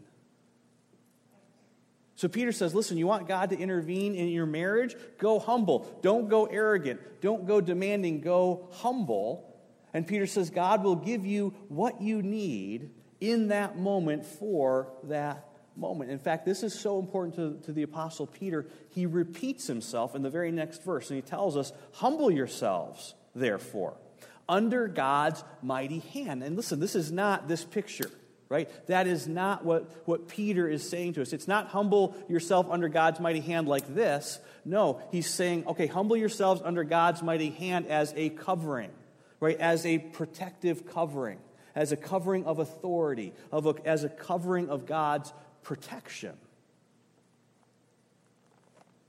so 2.20 2.28
Peter 2.28 2.52
says, 2.52 2.76
listen, 2.76 2.98
you 2.98 3.08
want 3.08 3.30
God 3.30 3.52
to 3.52 3.58
intervene 3.58 4.14
in 4.14 4.28
your 4.28 4.46
marriage? 4.46 4.94
Go 5.20 5.40
humble. 5.40 5.90
Don't 6.02 6.28
go 6.28 6.48
arrogant. 6.48 7.00
Don't 7.22 7.48
go 7.48 7.62
demanding. 7.62 8.20
Go 8.20 8.68
humble. 8.74 9.58
And 9.94 10.06
Peter 10.06 10.28
says, 10.28 10.50
God 10.50 10.84
will 10.84 10.98
give 10.98 11.26
you 11.26 11.54
what 11.70 12.02
you 12.02 12.22
need 12.22 12.90
in 13.22 13.48
that 13.48 13.78
moment 13.78 14.26
for 14.26 14.92
that 15.04 15.48
moment. 15.78 16.12
In 16.12 16.20
fact, 16.20 16.46
this 16.46 16.62
is 16.62 16.78
so 16.78 17.00
important 17.00 17.36
to, 17.36 17.66
to 17.68 17.72
the 17.72 17.84
Apostle 17.84 18.28
Peter. 18.28 18.68
He 18.90 19.06
repeats 19.06 19.66
himself 19.68 20.14
in 20.14 20.22
the 20.22 20.30
very 20.30 20.52
next 20.52 20.84
verse, 20.84 21.10
and 21.10 21.16
he 21.16 21.22
tells 21.22 21.56
us, 21.56 21.72
Humble 21.94 22.30
yourselves, 22.30 23.14
therefore, 23.34 23.94
under 24.50 24.90
God's 24.90 25.42
mighty 25.62 26.00
hand. 26.00 26.44
And 26.44 26.58
listen, 26.58 26.82
this 26.82 26.96
is 26.96 27.14
not 27.14 27.48
this 27.48 27.64
picture 27.64 28.12
right? 28.50 28.68
That 28.88 29.06
is 29.06 29.28
not 29.28 29.64
what, 29.64 29.92
what 30.06 30.28
Peter 30.28 30.68
is 30.68 30.88
saying 30.88 31.14
to 31.14 31.22
us. 31.22 31.34
It's 31.34 31.48
not 31.48 31.68
humble 31.68 32.16
yourself 32.28 32.68
under 32.70 32.90
God's 32.90 33.20
mighty 33.20 33.42
hand 33.42 33.68
like 33.68 33.94
this. 33.94 34.40
No, 34.66 35.02
he's 35.12 35.30
saying, 35.30 35.66
okay, 35.68 35.86
humble 35.86 36.18
yourselves 36.18 36.62
under 36.64 36.84
God's 36.84 37.22
mighty 37.22 37.52
hand 37.52 37.86
as 37.88 38.12
a 38.18 38.30
covering, 38.30 38.90
right? 39.40 39.58
As 39.60 39.86
a 39.86 40.00
protective 40.00 40.88
covering, 40.88 41.38
as 41.76 41.92
a 41.92 41.96
covering 41.96 42.46
of 42.46 42.58
authority, 42.58 43.34
of 43.52 43.68
a, 43.68 43.76
as 43.86 44.04
a 44.04 44.10
covering 44.10 44.70
of 44.70 44.88
God's 44.88 45.32
protection. 45.62 46.36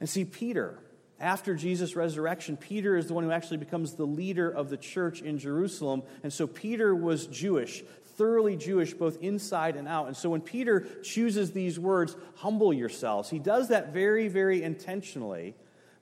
And 0.01 0.09
see, 0.09 0.27
Peter, 0.27 0.79
after 1.19 1.55
Jesus' 1.55 1.95
resurrection, 1.97 2.57
Peter 2.57 2.97
is 2.97 3.07
the 3.07 3.15
one 3.15 3.25
who 3.25 3.31
actually 3.31 3.59
becomes 3.59 3.95
the 3.95 4.07
leader 4.07 4.51
of 4.51 4.71
the 4.71 4.79
church 4.79 5.21
in 5.21 5.39
Jerusalem. 5.39 6.03
And 6.23 6.33
so 6.33 6.47
Peter 6.47 6.95
was 6.95 7.27
Jewish 7.27 7.83
thoroughly 8.21 8.55
Jewish, 8.55 8.93
both 8.93 9.17
inside 9.23 9.77
and 9.77 9.89
out. 9.89 10.07
And 10.07 10.15
so 10.15 10.29
when 10.29 10.43
Peter 10.43 10.81
chooses 11.03 11.53
these 11.53 11.81
words, 11.81 12.15
humble 12.35 12.71
yourselves, 12.71 13.31
he 13.31 13.39
does 13.39 13.69
that 13.69 13.95
very, 13.95 14.29
very 14.29 14.63
intentionally. 14.63 15.55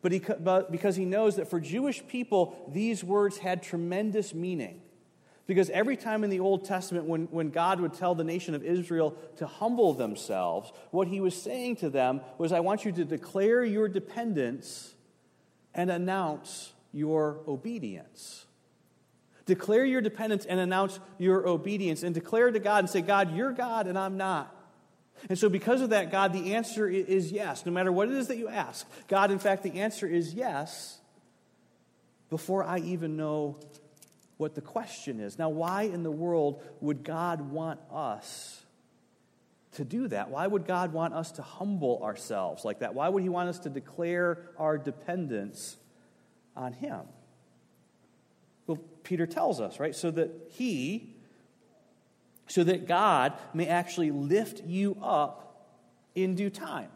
But, 0.02 0.10
he, 0.10 0.18
but 0.18 0.72
because 0.72 0.96
he 0.96 1.04
knows 1.04 1.36
that 1.36 1.48
for 1.48 1.60
Jewish 1.60 2.04
people, 2.08 2.72
these 2.74 3.04
words 3.04 3.38
had 3.38 3.62
tremendous 3.62 4.34
meaning. 4.34 4.80
Because 5.46 5.70
every 5.70 5.96
time 5.96 6.24
in 6.24 6.30
the 6.30 6.40
Old 6.40 6.64
Testament, 6.64 7.04
when, 7.04 7.26
when 7.26 7.50
God 7.50 7.78
would 7.80 7.94
tell 7.94 8.16
the 8.16 8.24
nation 8.24 8.52
of 8.56 8.64
Israel 8.64 9.16
to 9.36 9.46
humble 9.46 9.94
themselves, 9.94 10.72
what 10.90 11.06
he 11.06 11.20
was 11.20 11.40
saying 11.40 11.76
to 11.76 11.88
them 11.88 12.20
was, 12.36 12.50
I 12.50 12.58
want 12.58 12.84
you 12.84 12.90
to 12.90 13.04
declare 13.04 13.64
your 13.64 13.86
dependence 13.88 14.92
and 15.72 15.88
announce 15.88 16.72
your 16.92 17.38
obedience. 17.46 18.44
Declare 19.48 19.86
your 19.86 20.02
dependence 20.02 20.44
and 20.44 20.60
announce 20.60 21.00
your 21.16 21.48
obedience, 21.48 22.02
and 22.02 22.14
declare 22.14 22.50
to 22.50 22.60
God 22.60 22.80
and 22.80 22.90
say, 22.90 23.00
God, 23.00 23.34
you're 23.34 23.52
God 23.52 23.86
and 23.86 23.98
I'm 23.98 24.18
not. 24.18 24.54
And 25.30 25.38
so, 25.38 25.48
because 25.48 25.80
of 25.80 25.90
that, 25.90 26.12
God, 26.12 26.34
the 26.34 26.54
answer 26.54 26.86
is 26.86 27.32
yes, 27.32 27.64
no 27.64 27.72
matter 27.72 27.90
what 27.90 28.10
it 28.10 28.14
is 28.14 28.28
that 28.28 28.36
you 28.36 28.48
ask. 28.48 28.86
God, 29.08 29.30
in 29.30 29.38
fact, 29.38 29.62
the 29.62 29.80
answer 29.80 30.06
is 30.06 30.34
yes 30.34 30.98
before 32.28 32.62
I 32.62 32.80
even 32.80 33.16
know 33.16 33.58
what 34.36 34.54
the 34.54 34.60
question 34.60 35.18
is. 35.18 35.38
Now, 35.38 35.48
why 35.48 35.84
in 35.84 36.02
the 36.02 36.10
world 36.10 36.62
would 36.82 37.02
God 37.02 37.40
want 37.40 37.80
us 37.90 38.62
to 39.72 39.84
do 39.84 40.08
that? 40.08 40.28
Why 40.28 40.46
would 40.46 40.66
God 40.66 40.92
want 40.92 41.14
us 41.14 41.32
to 41.32 41.42
humble 41.42 42.02
ourselves 42.02 42.66
like 42.66 42.80
that? 42.80 42.94
Why 42.94 43.08
would 43.08 43.22
He 43.22 43.30
want 43.30 43.48
us 43.48 43.60
to 43.60 43.70
declare 43.70 44.50
our 44.58 44.76
dependence 44.76 45.78
on 46.54 46.74
Him? 46.74 47.00
Peter 49.08 49.26
tells 49.26 49.58
us, 49.58 49.80
right? 49.80 49.96
So 49.96 50.10
that 50.10 50.30
he, 50.50 51.14
so 52.46 52.62
that 52.62 52.86
God 52.86 53.32
may 53.54 53.66
actually 53.66 54.10
lift 54.10 54.62
you 54.66 54.98
up 55.02 55.66
in 56.14 56.34
due 56.34 56.50
time. 56.50 56.90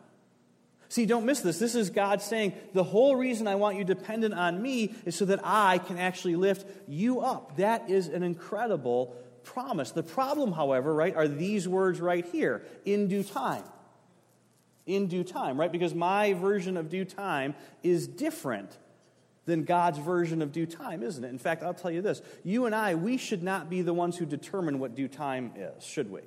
See, 0.91 1.07
don't 1.07 1.25
miss 1.25 1.41
this. 1.41 1.59
This 1.59 1.75
is 1.75 1.89
God 1.89 2.21
saying, 2.21 2.53
the 2.75 2.85
whole 2.85 3.17
reason 3.17 3.49
I 3.49 3.55
want 3.55 3.79
you 3.79 3.85
dependent 3.85 4.35
on 4.35 4.61
me 4.61 4.95
is 5.07 5.17
so 5.17 5.25
that 5.25 5.41
I 5.43 5.79
can 5.79 5.97
actually 5.97 6.37
lift 6.37 6.67
you 6.87 7.21
up. 7.21 7.57
That 7.57 7.89
is 7.89 8.09
an 8.09 8.23
incredible 8.23 9.17
promise. 9.43 9.93
The 9.93 10.03
problem, 10.03 10.53
however, 10.53 10.93
right, 10.95 11.17
are 11.17 11.27
these 11.27 11.67
words 11.67 11.99
right 11.99 12.27
here 12.27 12.63
in 12.85 13.09
due 13.09 13.23
time. 13.23 13.65
In 14.85 15.07
due 15.07 15.25
time, 15.25 15.59
right? 15.59 15.73
Because 15.73 15.95
my 15.95 16.35
version 16.35 16.77
of 16.77 16.91
due 16.91 17.07
time 17.07 17.55
is 17.83 18.07
different 18.07 18.77
than 19.45 19.65
God's 19.65 19.99
version 19.99 20.41
of 20.43 20.53
due 20.53 20.67
time, 20.67 21.03
isn't 21.03 21.25
it? 21.25 21.29
In 21.29 21.39
fact, 21.39 21.63
I'll 21.63 21.75
tell 21.75 21.91
you 21.91 22.03
this 22.03 22.23
you 22.45 22.67
and 22.67 22.75
I, 22.75 22.95
we 22.95 23.17
should 23.17 23.43
not 23.43 23.69
be 23.69 23.83
the 23.83 23.95
ones 23.95 24.17
who 24.17 24.27
determine 24.27 24.79
what 24.79 24.95
due 24.95 25.09
time 25.09 25.53
is, 25.57 25.85
should 25.85 26.11
we? 26.11 26.21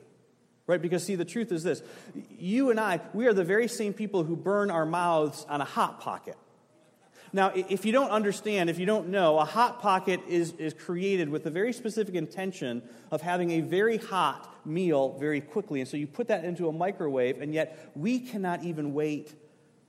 Right? 0.67 0.81
Because, 0.81 1.03
see, 1.03 1.15
the 1.15 1.25
truth 1.25 1.51
is 1.51 1.63
this 1.63 1.81
you 2.29 2.71
and 2.71 2.79
I, 2.79 2.99
we 3.13 3.27
are 3.27 3.33
the 3.33 3.43
very 3.43 3.67
same 3.67 3.93
people 3.93 4.23
who 4.23 4.35
burn 4.35 4.71
our 4.71 4.85
mouths 4.85 5.45
on 5.47 5.61
a 5.61 5.65
hot 5.65 6.01
pocket. 6.01 6.35
Now, 7.33 7.51
if 7.53 7.85
you 7.85 7.91
don't 7.91 8.11
understand, 8.11 8.69
if 8.69 8.79
you 8.79 8.85
don't 8.85 9.09
know, 9.09 9.39
a 9.39 9.45
hot 9.45 9.81
pocket 9.81 10.21
is, 10.29 10.53
is 10.53 10.73
created 10.73 11.27
with 11.27 11.43
the 11.43 11.49
very 11.49 11.73
specific 11.73 12.15
intention 12.15 12.81
of 13.11 13.21
having 13.21 13.51
a 13.51 13.59
very 13.59 13.97
hot 13.97 14.65
meal 14.65 15.17
very 15.19 15.41
quickly. 15.41 15.81
And 15.81 15.89
so 15.89 15.97
you 15.97 16.07
put 16.07 16.29
that 16.29 16.45
into 16.45 16.69
a 16.69 16.71
microwave, 16.71 17.41
and 17.41 17.53
yet 17.53 17.91
we 17.93 18.19
cannot 18.19 18.63
even 18.63 18.93
wait 18.93 19.35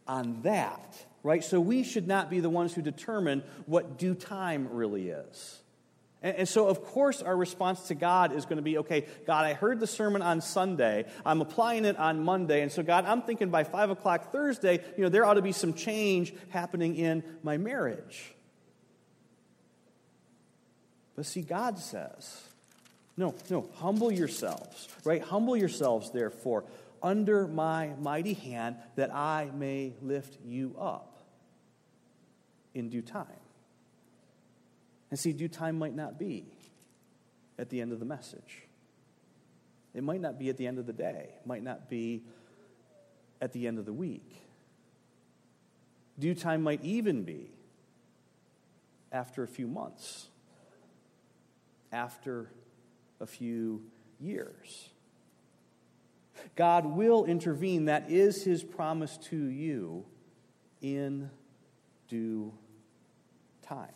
on 0.08 0.42
that, 0.42 1.06
right? 1.26 1.42
So 1.42 1.58
we 1.58 1.82
should 1.82 2.06
not 2.06 2.30
be 2.30 2.38
the 2.38 2.48
ones 2.48 2.72
who 2.72 2.82
determine 2.82 3.42
what 3.66 3.98
due 3.98 4.14
time 4.14 4.68
really 4.70 5.08
is. 5.08 5.58
And, 6.22 6.36
and 6.36 6.48
so, 6.48 6.68
of 6.68 6.84
course, 6.84 7.20
our 7.20 7.36
response 7.36 7.88
to 7.88 7.96
God 7.96 8.32
is 8.32 8.44
going 8.44 8.58
to 8.58 8.62
be 8.62 8.78
okay, 8.78 9.06
God, 9.26 9.44
I 9.44 9.52
heard 9.52 9.80
the 9.80 9.88
sermon 9.88 10.22
on 10.22 10.40
Sunday. 10.40 11.04
I'm 11.24 11.40
applying 11.40 11.84
it 11.84 11.98
on 11.98 12.22
Monday. 12.22 12.62
And 12.62 12.70
so, 12.70 12.84
God, 12.84 13.06
I'm 13.06 13.22
thinking 13.22 13.50
by 13.50 13.64
5 13.64 13.90
o'clock 13.90 14.30
Thursday, 14.30 14.84
you 14.96 15.02
know, 15.02 15.08
there 15.08 15.24
ought 15.24 15.34
to 15.34 15.42
be 15.42 15.50
some 15.50 15.74
change 15.74 16.32
happening 16.50 16.94
in 16.94 17.24
my 17.42 17.56
marriage. 17.56 18.32
But 21.16 21.26
see, 21.26 21.42
God 21.42 21.80
says, 21.80 22.44
no, 23.16 23.34
no, 23.50 23.68
humble 23.74 24.12
yourselves, 24.12 24.86
right? 25.02 25.22
Humble 25.22 25.56
yourselves, 25.56 26.12
therefore, 26.12 26.62
under 27.02 27.48
my 27.48 27.94
mighty 27.98 28.34
hand, 28.34 28.76
that 28.94 29.12
I 29.12 29.50
may 29.52 29.94
lift 30.00 30.38
you 30.44 30.76
up 30.78 31.14
in 32.76 32.90
due 32.90 33.00
time. 33.00 33.40
And 35.10 35.18
see, 35.18 35.32
due 35.32 35.48
time 35.48 35.78
might 35.78 35.94
not 35.94 36.18
be 36.18 36.44
at 37.58 37.70
the 37.70 37.80
end 37.80 37.92
of 37.92 38.00
the 38.00 38.04
message. 38.04 38.64
It 39.94 40.04
might 40.04 40.20
not 40.20 40.38
be 40.38 40.50
at 40.50 40.58
the 40.58 40.66
end 40.66 40.78
of 40.78 40.86
the 40.86 40.92
day, 40.92 41.30
it 41.40 41.46
might 41.46 41.62
not 41.62 41.88
be 41.88 42.22
at 43.40 43.52
the 43.52 43.66
end 43.66 43.78
of 43.78 43.86
the 43.86 43.92
week. 43.94 44.42
Due 46.18 46.34
time 46.34 46.62
might 46.62 46.84
even 46.84 47.24
be 47.24 47.50
after 49.10 49.42
a 49.42 49.48
few 49.48 49.66
months, 49.66 50.28
after 51.92 52.50
a 53.20 53.26
few 53.26 53.82
years. 54.20 54.90
God 56.56 56.84
will 56.84 57.24
intervene. 57.24 57.86
That 57.86 58.10
is 58.10 58.44
his 58.44 58.62
promise 58.62 59.16
to 59.28 59.36
you 59.36 60.04
in 60.82 61.30
due 62.08 62.52
time. 63.68 63.92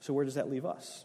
So, 0.00 0.12
where 0.12 0.24
does 0.24 0.34
that 0.34 0.50
leave 0.50 0.64
us? 0.64 1.04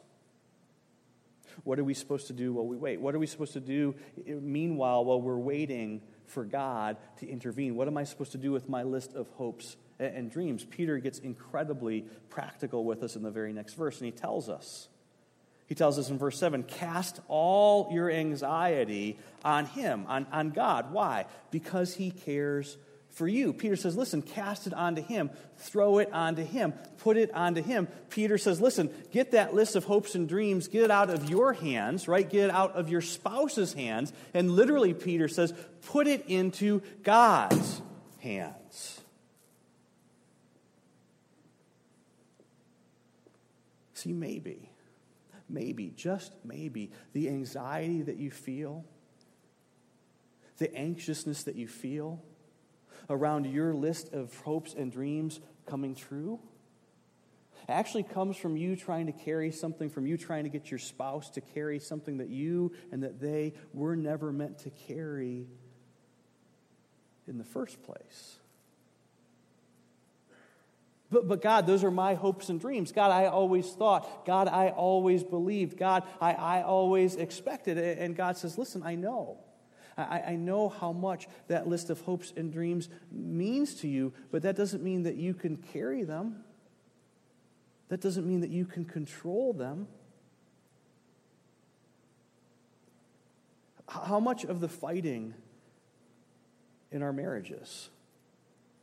What 1.64 1.80
are 1.80 1.84
we 1.84 1.94
supposed 1.94 2.28
to 2.28 2.34
do 2.34 2.54
while 2.54 2.66
we 2.66 2.78
wait? 2.78 3.00
What 3.00 3.16
are 3.16 3.20
we 3.20 3.28
supposed 3.28 3.54
to 3.54 3.60
do 3.60 3.96
eh, 4.26 4.34
meanwhile 4.42 5.06
while 5.06 5.22
we're 5.22 5.38
waiting 5.38 6.02
for 6.28 6.44
God 6.44 6.98
to 7.18 7.28
intervene? 7.28 7.76
What 7.76 7.88
am 7.88 7.98
I 7.98 8.04
supposed 8.04 8.34
to 8.34 8.38
do 8.38 8.52
with 8.52 8.68
my 8.68 8.84
list 8.84 9.14
of 9.14 9.28
hopes 9.30 9.78
and 10.00 10.30
dreams? 10.30 10.66
Peter 10.66 10.98
gets 10.98 11.20
incredibly 11.20 12.06
practical 12.30 12.84
with 12.84 13.04
us 13.04 13.16
in 13.16 13.24
the 13.24 13.32
very 13.32 13.54
next 13.54 13.74
verse, 13.74 13.98
and 14.00 14.06
he 14.06 14.12
tells 14.12 14.50
us. 14.50 14.90
He 15.68 15.76
tells 15.76 15.98
us 15.98 16.10
in 16.10 16.18
verse 16.18 16.38
7 16.38 16.64
cast 16.64 17.20
all 17.28 17.90
your 17.92 18.12
anxiety 18.12 19.18
on 19.44 19.66
him, 19.66 20.06
on, 20.08 20.28
on 20.32 20.52
God. 20.52 20.92
Why? 20.92 21.26
Because 21.50 21.96
he 21.96 22.12
cares 22.12 22.78
for 23.16 23.28
you. 23.30 23.54
Peter 23.54 23.78
says, 23.78 23.96
listen, 23.96 24.22
cast 24.22 24.68
it 24.68 24.74
onto 24.74 25.02
him, 25.02 25.30
throw 25.58 26.00
it 26.00 26.10
onto 26.12 26.44
him, 26.44 26.74
put 26.98 27.16
it 27.16 27.34
onto 27.34 27.64
him. 27.64 27.88
Peter 28.10 28.38
says, 28.38 28.60
listen, 28.60 28.90
get 29.12 29.32
that 29.32 29.56
list 29.56 29.78
of 29.78 29.86
hopes 29.86 30.16
and 30.16 30.28
dreams, 30.28 30.68
get 30.68 30.84
it 30.84 30.92
out 30.92 31.10
of 31.10 31.30
your 31.30 31.54
hands, 31.54 32.10
right? 32.10 32.30
Get 32.30 32.50
it 32.50 32.52
out 32.52 32.74
of 32.76 32.90
your 32.90 33.00
spouse's 33.00 33.74
hands. 33.74 34.12
And 34.34 34.52
literally, 34.52 34.94
Peter 34.94 35.30
says, 35.30 35.54
put 35.88 36.08
it 36.08 36.26
into 36.28 36.82
God's 37.04 37.82
hands. 38.20 39.00
See, 43.94 44.12
maybe, 44.12 44.70
maybe, 45.48 45.94
just 45.96 46.34
maybe, 46.44 46.92
the 47.14 47.30
anxiety 47.30 48.02
that 48.02 48.18
you 48.18 48.30
feel, 48.30 48.84
the 50.58 50.76
anxiousness 50.76 51.44
that 51.44 51.56
you 51.56 51.70
feel, 51.70 52.22
around 53.10 53.46
your 53.46 53.74
list 53.74 54.14
of 54.14 54.36
hopes 54.42 54.74
and 54.74 54.92
dreams 54.92 55.40
coming 55.66 55.96
true 55.96 56.40
actually 57.68 58.04
comes 58.04 58.38
from 58.38 58.58
you 58.58 58.76
trying 58.76 59.08
to 59.08 59.12
carry 59.12 59.52
something, 59.52 59.90
from 59.90 60.06
you 60.06 60.18
trying 60.18 60.44
to 60.44 60.50
get 60.50 60.70
your 60.70 60.80
spouse 60.80 61.30
to 61.32 61.42
carry 61.42 61.80
something 61.80 62.18
that 62.18 62.30
you 62.30 62.72
and 62.92 63.04
that 63.04 63.20
they 63.20 63.54
were 63.74 63.96
never 63.96 64.32
meant 64.32 64.60
to 64.60 64.70
carry 64.70 65.48
in 67.28 67.38
the 67.38 67.44
first 67.44 67.82
place. 67.84 68.38
But, 71.12 71.28
but 71.28 71.42
God, 71.42 71.68
those 71.68 71.84
are 71.84 71.92
my 71.92 72.16
hopes 72.16 72.50
and 72.50 72.60
dreams. 72.60 72.92
God, 72.92 73.12
I 73.12 73.28
always 73.28 73.72
thought. 73.72 74.26
God, 74.26 74.48
I 74.48 74.70
always 74.70 75.24
believed. 75.24 75.78
God, 75.78 76.04
I, 76.20 76.34
I 76.34 76.64
always 76.64 77.16
expected. 77.16 77.78
And 77.78 78.16
God 78.16 78.38
says, 78.38 78.58
Listen, 78.58 78.82
I 78.84 78.96
know. 78.96 79.38
I, 79.98 80.22
I 80.28 80.36
know 80.36 80.70
how 80.70 80.92
much 80.92 81.28
that 81.48 81.68
list 81.68 81.90
of 81.90 82.02
hopes 82.02 82.34
and 82.36 82.52
dreams 82.52 82.90
means 83.12 83.76
to 83.76 83.88
you, 83.88 84.14
but 84.32 84.42
that 84.42 84.56
doesn't 84.56 84.84
mean 84.84 85.04
that 85.04 85.16
you 85.16 85.34
can 85.34 85.58
carry 85.58 86.04
them. 86.04 86.44
That 87.90 88.02
doesn't 88.02 88.28
mean 88.28 88.42
that 88.42 88.50
you 88.50 88.66
can 88.66 88.84
control 88.84 89.54
them. 89.54 89.88
How 93.88 94.20
much 94.20 94.44
of 94.44 94.60
the 94.60 94.68
fighting 94.68 95.34
in 96.92 97.02
our 97.02 97.14
marriages 97.14 97.90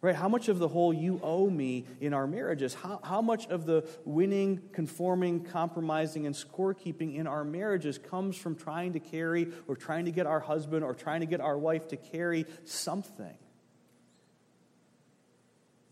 Right? 0.03 0.17
How 0.17 0.29
much 0.29 0.49
of 0.49 0.59
the 0.59 0.67
whole 0.67 0.93
you 0.93 1.21
owe 1.23 1.49
me 1.49 1.87
in 2.01 2.13
our 2.13 2.27
marriages? 2.27 2.75
How, 2.75 2.99
how 3.05 3.23
much 3.23 3.47
of 3.47 3.67
the 3.67 3.89
winning, 4.05 4.61
conforming, 4.73 5.45
compromising, 5.45 6.27
and 6.27 6.35
scorekeeping 6.35 7.15
in 7.15 7.29
our 7.29 7.45
marriages 7.45 7.99
comes 7.99 8.37
from 8.37 8.57
trying 8.57 8.95
to 8.95 8.99
carry 8.99 9.47
or 9.69 9.77
trying 9.77 10.07
to 10.07 10.11
get 10.11 10.27
our 10.27 10.41
husband 10.41 10.85
or 10.85 10.93
trying 10.93 11.21
to 11.21 11.27
get 11.27 11.41
our 11.41 11.57
wife 11.57 11.87
to 11.89 11.97
carry 11.97 12.47
something 12.65 13.39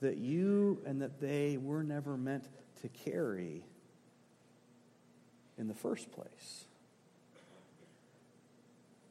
that 0.00 0.16
you 0.16 0.82
and 0.84 1.02
that 1.02 1.20
they 1.20 1.56
were 1.56 1.84
never 1.84 2.16
meant 2.16 2.48
to 2.82 2.88
carry 2.88 3.64
in 5.56 5.68
the 5.68 5.74
first 5.74 6.10
place? 6.10 6.64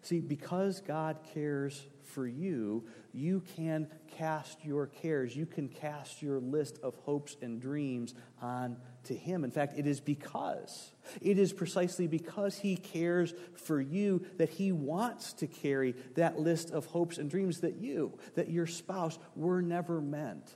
See, 0.10 0.22
because 0.22 0.82
God 0.82 1.18
cares 1.36 1.86
for 2.04 2.28
you, 2.28 2.84
you 3.14 3.44
can 3.56 3.88
cast 4.18 4.66
your 4.66 4.88
cares, 4.88 5.36
you 5.36 5.46
can 5.46 5.70
cast 5.70 6.24
your 6.24 6.40
list 6.40 6.80
of 6.82 6.96
hopes 6.96 7.38
and 7.44 7.62
dreams 7.62 8.16
on 8.42 8.78
to 9.04 9.14
Him. 9.14 9.44
In 9.44 9.52
fact, 9.52 9.78
it 9.78 9.86
is 9.86 10.00
because, 10.00 10.94
it 11.22 11.38
is 11.38 11.54
precisely 11.54 12.08
because 12.08 12.58
He 12.58 12.76
cares 12.76 13.36
for 13.54 13.80
you 13.80 14.26
that 14.38 14.50
He 14.50 14.72
wants 14.72 15.34
to 15.34 15.46
carry 15.46 15.94
that 16.16 16.40
list 16.40 16.72
of 16.72 16.88
hopes 16.88 17.20
and 17.20 17.30
dreams 17.30 17.60
that 17.60 17.76
you, 17.76 18.18
that 18.34 18.50
your 18.50 18.66
spouse, 18.66 19.20
were 19.36 19.62
never 19.62 20.02
meant 20.02 20.56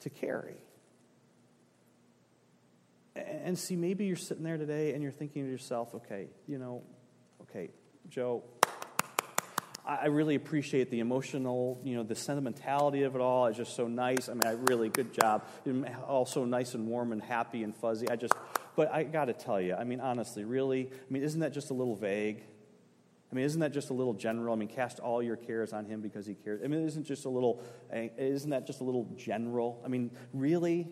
to 0.00 0.08
carry. 0.08 0.56
And 3.14 3.58
see, 3.58 3.76
maybe 3.76 4.06
you're 4.06 4.16
sitting 4.16 4.42
there 4.42 4.56
today 4.56 4.94
and 4.94 5.02
you're 5.02 5.12
thinking 5.12 5.44
to 5.44 5.50
yourself, 5.50 5.94
okay, 5.94 6.28
you 6.46 6.56
know, 6.56 6.82
okay, 7.42 7.68
Joe, 8.08 8.44
I 9.84 10.06
really 10.06 10.34
appreciate 10.34 10.90
the 10.90 11.00
emotional, 11.00 11.80
you 11.84 11.96
know, 11.96 12.02
the 12.02 12.14
sentimentality 12.14 13.02
of 13.02 13.14
it 13.14 13.20
all. 13.20 13.46
It's 13.46 13.56
just 13.56 13.76
so 13.76 13.86
nice. 13.86 14.28
I 14.28 14.34
mean, 14.34 14.46
I 14.46 14.52
really, 14.52 14.88
good 14.88 15.12
job. 15.12 15.44
Also 16.08 16.44
nice 16.44 16.74
and 16.74 16.86
warm 16.88 17.12
and 17.12 17.22
happy 17.22 17.62
and 17.62 17.74
fuzzy. 17.74 18.08
I 18.08 18.16
just, 18.16 18.34
but 18.74 18.92
I 18.92 19.04
got 19.04 19.26
to 19.26 19.32
tell 19.32 19.60
you, 19.60 19.74
I 19.74 19.84
mean, 19.84 20.00
honestly, 20.00 20.44
really, 20.44 20.90
I 20.90 21.12
mean, 21.12 21.22
isn't 21.22 21.40
that 21.40 21.52
just 21.52 21.70
a 21.70 21.74
little 21.74 21.94
vague? 21.94 22.42
I 23.30 23.34
mean, 23.34 23.44
isn't 23.44 23.60
that 23.60 23.72
just 23.72 23.90
a 23.90 23.94
little 23.94 24.14
general? 24.14 24.54
I 24.54 24.56
mean, 24.56 24.68
cast 24.68 25.00
all 25.00 25.22
your 25.22 25.36
cares 25.36 25.72
on 25.72 25.84
him 25.84 26.00
because 26.00 26.26
he 26.26 26.34
cares. 26.34 26.62
I 26.64 26.68
mean, 26.68 26.84
isn't 26.86 27.04
just 27.04 27.24
a 27.24 27.28
little, 27.28 27.62
eh, 27.92 28.08
isn't 28.18 28.50
that 28.50 28.66
just 28.66 28.80
a 28.80 28.84
little 28.84 29.08
general? 29.16 29.80
I 29.84 29.88
mean, 29.88 30.10
really? 30.32 30.88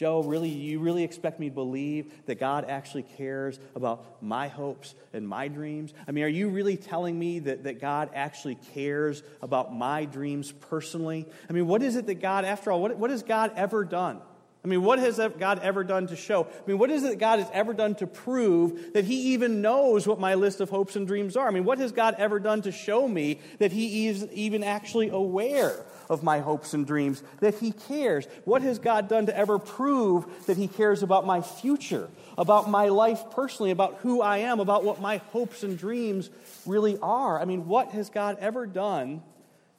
Joe, 0.00 0.22
really, 0.22 0.48
you 0.48 0.78
really 0.78 1.04
expect 1.04 1.38
me 1.38 1.50
to 1.50 1.54
believe 1.54 2.24
that 2.24 2.40
God 2.40 2.64
actually 2.66 3.02
cares 3.02 3.60
about 3.74 4.22
my 4.22 4.48
hopes 4.48 4.94
and 5.12 5.28
my 5.28 5.46
dreams? 5.46 5.92
I 6.08 6.12
mean, 6.12 6.24
are 6.24 6.28
you 6.28 6.48
really 6.48 6.78
telling 6.78 7.18
me 7.18 7.40
that, 7.40 7.64
that 7.64 7.82
God 7.82 8.08
actually 8.14 8.54
cares 8.72 9.22
about 9.42 9.74
my 9.74 10.06
dreams 10.06 10.52
personally? 10.52 11.26
I 11.50 11.52
mean, 11.52 11.66
what 11.66 11.82
is 11.82 11.96
it 11.96 12.06
that 12.06 12.14
God, 12.14 12.46
after 12.46 12.72
all, 12.72 12.80
what, 12.80 12.96
what 12.96 13.10
has 13.10 13.22
God 13.22 13.52
ever 13.56 13.84
done? 13.84 14.22
I 14.62 14.68
mean, 14.68 14.82
what 14.82 14.98
has 14.98 15.18
God 15.38 15.60
ever 15.60 15.82
done 15.82 16.08
to 16.08 16.16
show? 16.16 16.44
I 16.44 16.68
mean, 16.68 16.78
what 16.78 16.90
is 16.90 17.02
it 17.02 17.10
that 17.10 17.18
God 17.18 17.38
has 17.38 17.48
ever 17.50 17.72
done 17.72 17.94
to 17.94 18.06
prove 18.06 18.92
that 18.92 19.06
He 19.06 19.32
even 19.32 19.62
knows 19.62 20.06
what 20.06 20.20
my 20.20 20.34
list 20.34 20.60
of 20.60 20.68
hopes 20.68 20.96
and 20.96 21.06
dreams 21.06 21.34
are? 21.34 21.48
I 21.48 21.50
mean, 21.50 21.64
what 21.64 21.78
has 21.78 21.92
God 21.92 22.16
ever 22.18 22.38
done 22.38 22.60
to 22.62 22.72
show 22.72 23.08
me 23.08 23.40
that 23.58 23.72
He 23.72 24.06
is 24.08 24.26
even 24.32 24.62
actually 24.62 25.08
aware 25.08 25.82
of 26.10 26.22
my 26.22 26.40
hopes 26.40 26.74
and 26.74 26.86
dreams, 26.86 27.22
that 27.40 27.54
He 27.54 27.72
cares? 27.72 28.26
What 28.44 28.60
has 28.60 28.78
God 28.78 29.08
done 29.08 29.26
to 29.26 29.36
ever 29.36 29.58
prove 29.58 30.26
that 30.44 30.58
He 30.58 30.68
cares 30.68 31.02
about 31.02 31.24
my 31.24 31.40
future, 31.40 32.10
about 32.36 32.68
my 32.68 32.88
life 32.88 33.30
personally, 33.30 33.70
about 33.70 34.00
who 34.02 34.20
I 34.20 34.38
am, 34.38 34.60
about 34.60 34.84
what 34.84 35.00
my 35.00 35.18
hopes 35.32 35.62
and 35.62 35.78
dreams 35.78 36.28
really 36.66 36.98
are? 37.00 37.40
I 37.40 37.46
mean, 37.46 37.66
what 37.66 37.92
has 37.92 38.10
God 38.10 38.36
ever 38.40 38.66
done 38.66 39.22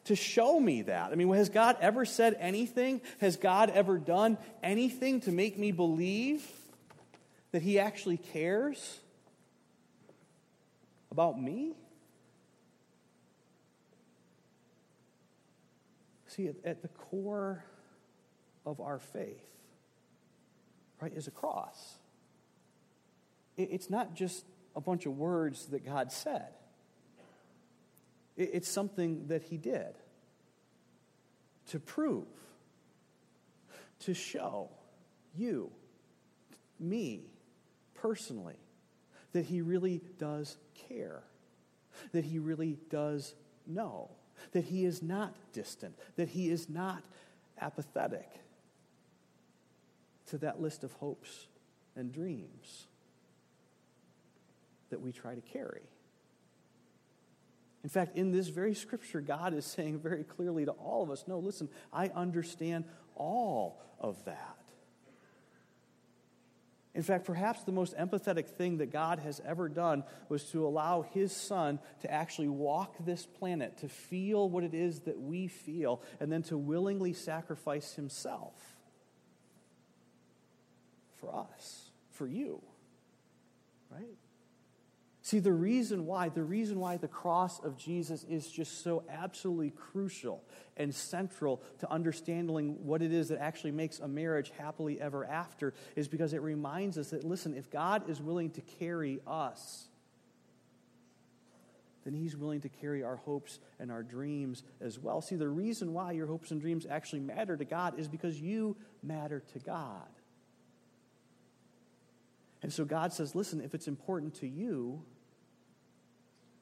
to 0.06 0.16
show 0.16 0.60
me 0.60 0.84
that. 0.84 1.12
I 1.12 1.16
mean, 1.16 1.32
has 1.34 1.50
God 1.50 1.78
ever 1.80 2.06
said 2.06 2.36
anything? 2.40 3.02
Has 3.20 3.38
God 3.38 3.70
ever 3.70 3.98
done 3.98 4.38
anything 4.64 5.22
to 5.22 5.32
make 5.32 5.58
me 5.58 5.72
believe 5.72 6.46
that 7.52 7.62
He 7.62 7.80
actually 7.80 8.18
cares 8.18 9.00
about 11.12 11.40
me? 11.40 11.74
See, 16.28 16.50
at, 16.64 16.82
the 16.82 16.88
core 16.88 17.66
of 18.66 18.80
our 18.80 19.00
faith, 19.00 19.44
right, 21.02 21.12
is 21.14 21.28
a 21.28 21.32
cross. 21.32 21.98
It's 23.58 23.90
not 23.90 24.16
just 24.16 24.46
a 24.74 24.80
bunch 24.80 25.06
of 25.06 25.18
words 25.18 25.66
that 25.68 25.86
God 25.86 26.12
said. 26.12 26.48
It's 28.44 28.70
something 28.70 29.28
that 29.28 29.44
he 29.44 29.58
did 29.58 29.96
to 31.70 31.80
prove, 31.80 32.26
to 34.02 34.14
show 34.14 34.70
you, 35.36 35.72
me, 36.80 37.26
personally, 37.96 38.58
that 39.34 39.46
he 39.46 39.62
really 39.62 40.02
does 40.18 40.58
care, 40.88 41.24
that 42.12 42.26
he 42.26 42.40
really 42.40 42.78
does 42.90 43.36
know, 43.68 44.10
that 44.52 44.64
he 44.64 44.86
is 44.86 45.02
not 45.02 45.34
distant, 45.54 45.96
that 46.16 46.30
he 46.30 46.50
is 46.50 46.70
not 46.70 47.04
apathetic 47.60 48.30
to 50.28 50.38
that 50.40 50.62
list 50.62 50.84
of 50.84 50.92
hopes 50.94 51.48
and 51.96 52.12
dreams 52.12 52.88
that 54.90 55.00
we 55.00 55.12
try 55.12 55.36
to 55.36 55.42
carry. 55.42 55.84
In 57.84 57.90
fact, 57.90 58.16
in 58.16 58.32
this 58.32 58.48
very 58.48 58.76
scripture, 58.76 59.22
God 59.22 59.54
is 59.54 59.66
saying 59.66 60.00
very 60.00 60.24
clearly 60.24 60.66
to 60.66 60.72
all 60.72 61.02
of 61.04 61.10
us 61.10 61.24
no, 61.28 61.40
listen, 61.40 61.70
I 61.92 62.10
understand 62.10 62.86
all 63.16 63.82
of 64.00 64.24
that. 64.26 64.58
In 66.94 67.04
fact, 67.04 67.26
perhaps 67.26 67.64
the 67.64 67.72
most 67.72 67.96
empathetic 67.98 68.48
thing 68.48 68.78
that 68.80 68.92
God 68.92 69.20
has 69.20 69.42
ever 69.46 69.70
done 69.70 70.04
was 70.28 70.44
to 70.52 70.68
allow 70.68 71.04
his 71.04 71.34
son 71.34 71.80
to 72.02 72.12
actually 72.12 72.50
walk 72.50 72.96
this 73.06 73.26
planet, 73.26 73.78
to 73.78 73.88
feel 73.88 74.50
what 74.50 74.66
it 74.66 74.74
is 74.74 75.00
that 75.02 75.18
we 75.18 75.48
feel, 75.48 76.02
and 76.20 76.30
then 76.30 76.44
to 76.44 76.58
willingly 76.58 77.14
sacrifice 77.14 77.94
himself 77.94 78.54
for 81.16 81.34
us, 81.34 81.92
for 82.10 82.28
you. 82.28 82.62
Right? 83.90 84.18
See, 85.32 85.40
the 85.40 85.54
reason 85.54 86.06
why, 86.06 86.28
the 86.28 86.44
reason 86.44 86.78
why 86.78 86.98
the 86.98 87.08
cross 87.08 87.62
of 87.64 87.78
Jesus 87.78 88.26
is 88.26 88.52
just 88.52 88.84
so 88.84 89.06
absolutely 89.10 89.70
crucial 89.70 90.44
and 90.76 90.94
central 90.94 91.64
to 91.80 91.90
understanding 91.90 92.86
what 92.86 93.02
it 93.02 93.14
is 93.14 93.30
that 93.30 93.40
actually 93.40 93.72
makes 93.72 94.00
a 94.00 94.10
marriage 94.10 94.52
happily 94.58 95.00
ever 95.00 95.24
after 95.24 95.74
is 95.96 96.10
because 96.10 96.34
it 96.34 96.42
reminds 96.42 96.98
us 96.98 97.12
that, 97.12 97.24
listen, 97.24 97.54
if 97.54 97.72
God 97.72 98.10
is 98.10 98.22
willing 98.22 98.50
to 98.50 98.62
carry 98.78 99.22
us, 99.26 99.86
then 102.04 102.14
He's 102.14 102.36
willing 102.36 102.60
to 102.60 102.70
carry 102.70 103.02
our 103.02 103.16
hopes 103.16 103.60
and 103.80 103.90
our 103.90 104.04
dreams 104.04 104.64
as 104.82 105.00
well. 105.00 105.22
See, 105.22 105.38
the 105.38 105.48
reason 105.48 105.94
why 105.94 106.12
your 106.12 106.28
hopes 106.28 106.52
and 106.52 106.60
dreams 106.60 106.86
actually 106.90 107.22
matter 107.22 107.56
to 107.56 107.64
God 107.64 107.98
is 107.98 108.10
because 108.10 108.38
you 108.38 108.76
matter 109.02 109.42
to 109.54 109.60
God. 109.60 110.10
And 112.62 112.74
so 112.74 112.84
God 112.84 113.14
says, 113.14 113.34
listen, 113.34 113.62
if 113.62 113.74
it's 113.74 113.88
important 113.88 114.36
to 114.42 114.46
you, 114.46 115.06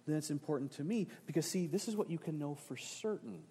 then 0.09 0.17
it's 0.17 0.31
important 0.31 0.71
to 0.73 0.83
me. 0.83 1.07
Because, 1.25 1.45
see, 1.45 1.67
this 1.67 1.87
is 1.87 1.95
what 1.95 2.09
you 2.09 2.17
can 2.17 2.39
know 2.39 2.55
for 2.55 2.77
certain 2.77 3.41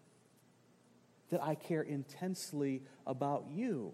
that 1.30 1.42
I 1.42 1.54
care 1.54 1.82
intensely 1.82 2.82
about 3.06 3.46
you. 3.50 3.92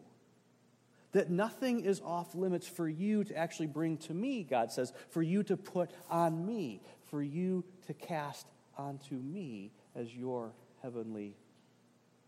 That 1.13 1.31
nothing 1.31 1.81
is 1.85 2.01
off 2.01 2.35
limits 2.35 2.67
for 2.67 2.89
you 2.89 3.25
to 3.25 3.37
actually 3.37 3.67
bring 3.67 3.99
to 3.99 4.15
me, 4.15 4.43
God 4.43 4.73
says, 4.73 4.93
for 5.11 5.23
you 5.23 5.43
to 5.45 5.57
put 5.57 5.91
on 6.11 6.45
me, 6.47 6.81
for 7.11 7.23
you 7.23 7.65
to 7.87 7.95
cast 7.95 8.47
onto 8.77 9.15
me 9.15 9.71
as 9.95 10.15
your 10.15 10.53
heavenly 10.83 11.35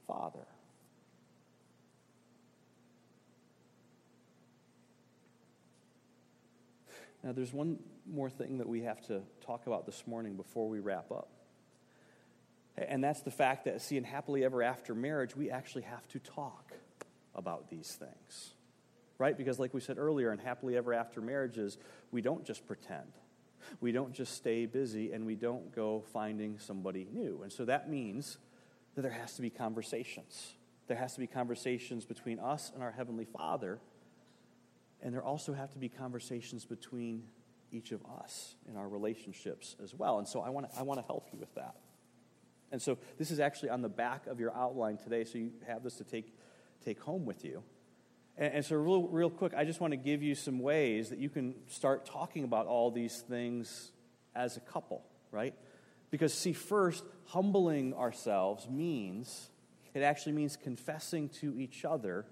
Father. 0.07 0.47
Now, 7.25 7.33
there's 7.33 7.53
one 7.53 7.81
more 8.11 8.31
thing 8.31 8.59
that 8.59 8.69
we 8.69 8.83
have 8.83 9.01
to 9.07 9.23
talk 9.45 9.67
about 9.67 9.87
this 9.87 10.07
morning 10.07 10.37
before 10.37 10.69
we 10.69 10.81
wrap 10.81 11.11
up. 11.11 11.29
And 12.77 13.03
that's 13.03 13.23
the 13.23 13.31
fact 13.31 13.65
that, 13.65 13.81
see, 13.81 13.97
in 13.97 14.05
happily 14.05 14.45
ever 14.45 14.63
after 14.63 14.95
marriage, 14.95 15.35
we 15.35 15.51
actually 15.51 15.83
have 15.83 16.07
to 16.09 16.19
talk 16.19 16.73
about 17.35 17.71
these 17.71 17.97
things. 17.99 18.53
Right? 19.19 19.37
Because, 19.37 19.59
like 19.59 19.73
we 19.73 19.81
said 19.81 19.97
earlier, 19.97 20.31
in 20.31 20.39
happily 20.39 20.77
ever 20.77 20.93
after 20.93 21.23
marriages, 21.23 21.79
we 22.11 22.21
don't 22.21 22.45
just 22.45 22.67
pretend. 22.67 23.13
We 23.81 23.91
don't 23.91 24.13
just 24.13 24.35
stay 24.35 24.67
busy 24.67 25.13
and 25.13 25.25
we 25.25 25.35
don't 25.35 25.75
go 25.75 26.05
finding 26.13 26.59
somebody 26.59 27.07
new. 27.11 27.41
And 27.43 27.51
so 27.51 27.65
that 27.65 27.89
means 27.89 28.37
that 28.95 29.03
there 29.03 29.11
has 29.11 29.35
to 29.37 29.43
be 29.43 29.51
conversations. 29.51 30.55
There 30.87 30.99
has 30.99 31.15
to 31.15 31.21
be 31.21 31.27
conversations 31.27 32.05
between 32.05 32.39
us 32.39 32.71
and 32.75 32.83
our 32.83 32.93
Heavenly 32.93 33.25
Father. 33.25 33.79
And 35.03 35.15
there 35.15 35.25
also 35.25 35.55
have 35.55 35.73
to 35.73 35.79
be 35.79 35.89
conversations 35.89 36.65
between 36.65 37.25
each 37.77 37.93
of 37.93 38.01
us 38.21 38.57
in 38.69 38.77
our 38.77 38.89
relationships 38.89 39.77
as 39.83 39.95
well. 39.95 40.19
And 40.19 40.27
so 40.27 40.41
I 40.41 40.49
want 40.49 40.71
to 40.71 40.79
I 40.79 40.83
want 40.83 41.01
to 41.01 41.07
help 41.07 41.29
you 41.33 41.39
with 41.39 41.55
that. 41.55 41.77
And 42.73 42.81
so 42.83 42.99
this 43.19 43.31
is 43.31 43.39
actually 43.39 43.71
on 43.71 43.83
the 43.83 43.89
back 43.89 44.27
of 44.27 44.41
your 44.41 44.55
outline 44.57 44.97
today, 44.97 45.25
so 45.25 45.39
you 45.39 45.53
have 45.67 45.83
this 45.85 45.97
to 45.97 46.05
take 46.05 46.35
take 46.85 47.01
home 47.01 47.27
with 47.27 47.45
you. 47.45 47.63
And, 48.37 48.55
and 48.55 48.65
so 48.65 48.77
real 48.77 49.03
real 49.09 49.31
quick, 49.31 49.53
I 49.55 49.65
just 49.65 49.81
want 49.81 49.93
to 49.93 49.97
give 49.97 50.23
you 50.23 50.35
some 50.35 50.59
ways 50.59 51.11
that 51.11 51.19
you 51.19 51.29
can 51.29 51.55
start 51.69 52.07
talking 52.07 52.45
about 52.45 52.67
all 52.67 52.91
these 52.91 53.21
things 53.29 53.93
as 54.35 54.57
a 54.57 54.61
couple, 54.61 55.05
right? 55.31 55.55
Because 56.11 56.33
see, 56.33 56.53
first, 56.53 57.05
humbling 57.27 57.95
ourselves 57.95 58.69
means 58.69 59.51
it 59.95 60.03
actually 60.03 60.33
means 60.33 60.57
confessing 60.57 61.29
to 61.41 61.59
each 61.59 61.85
other 61.85 62.27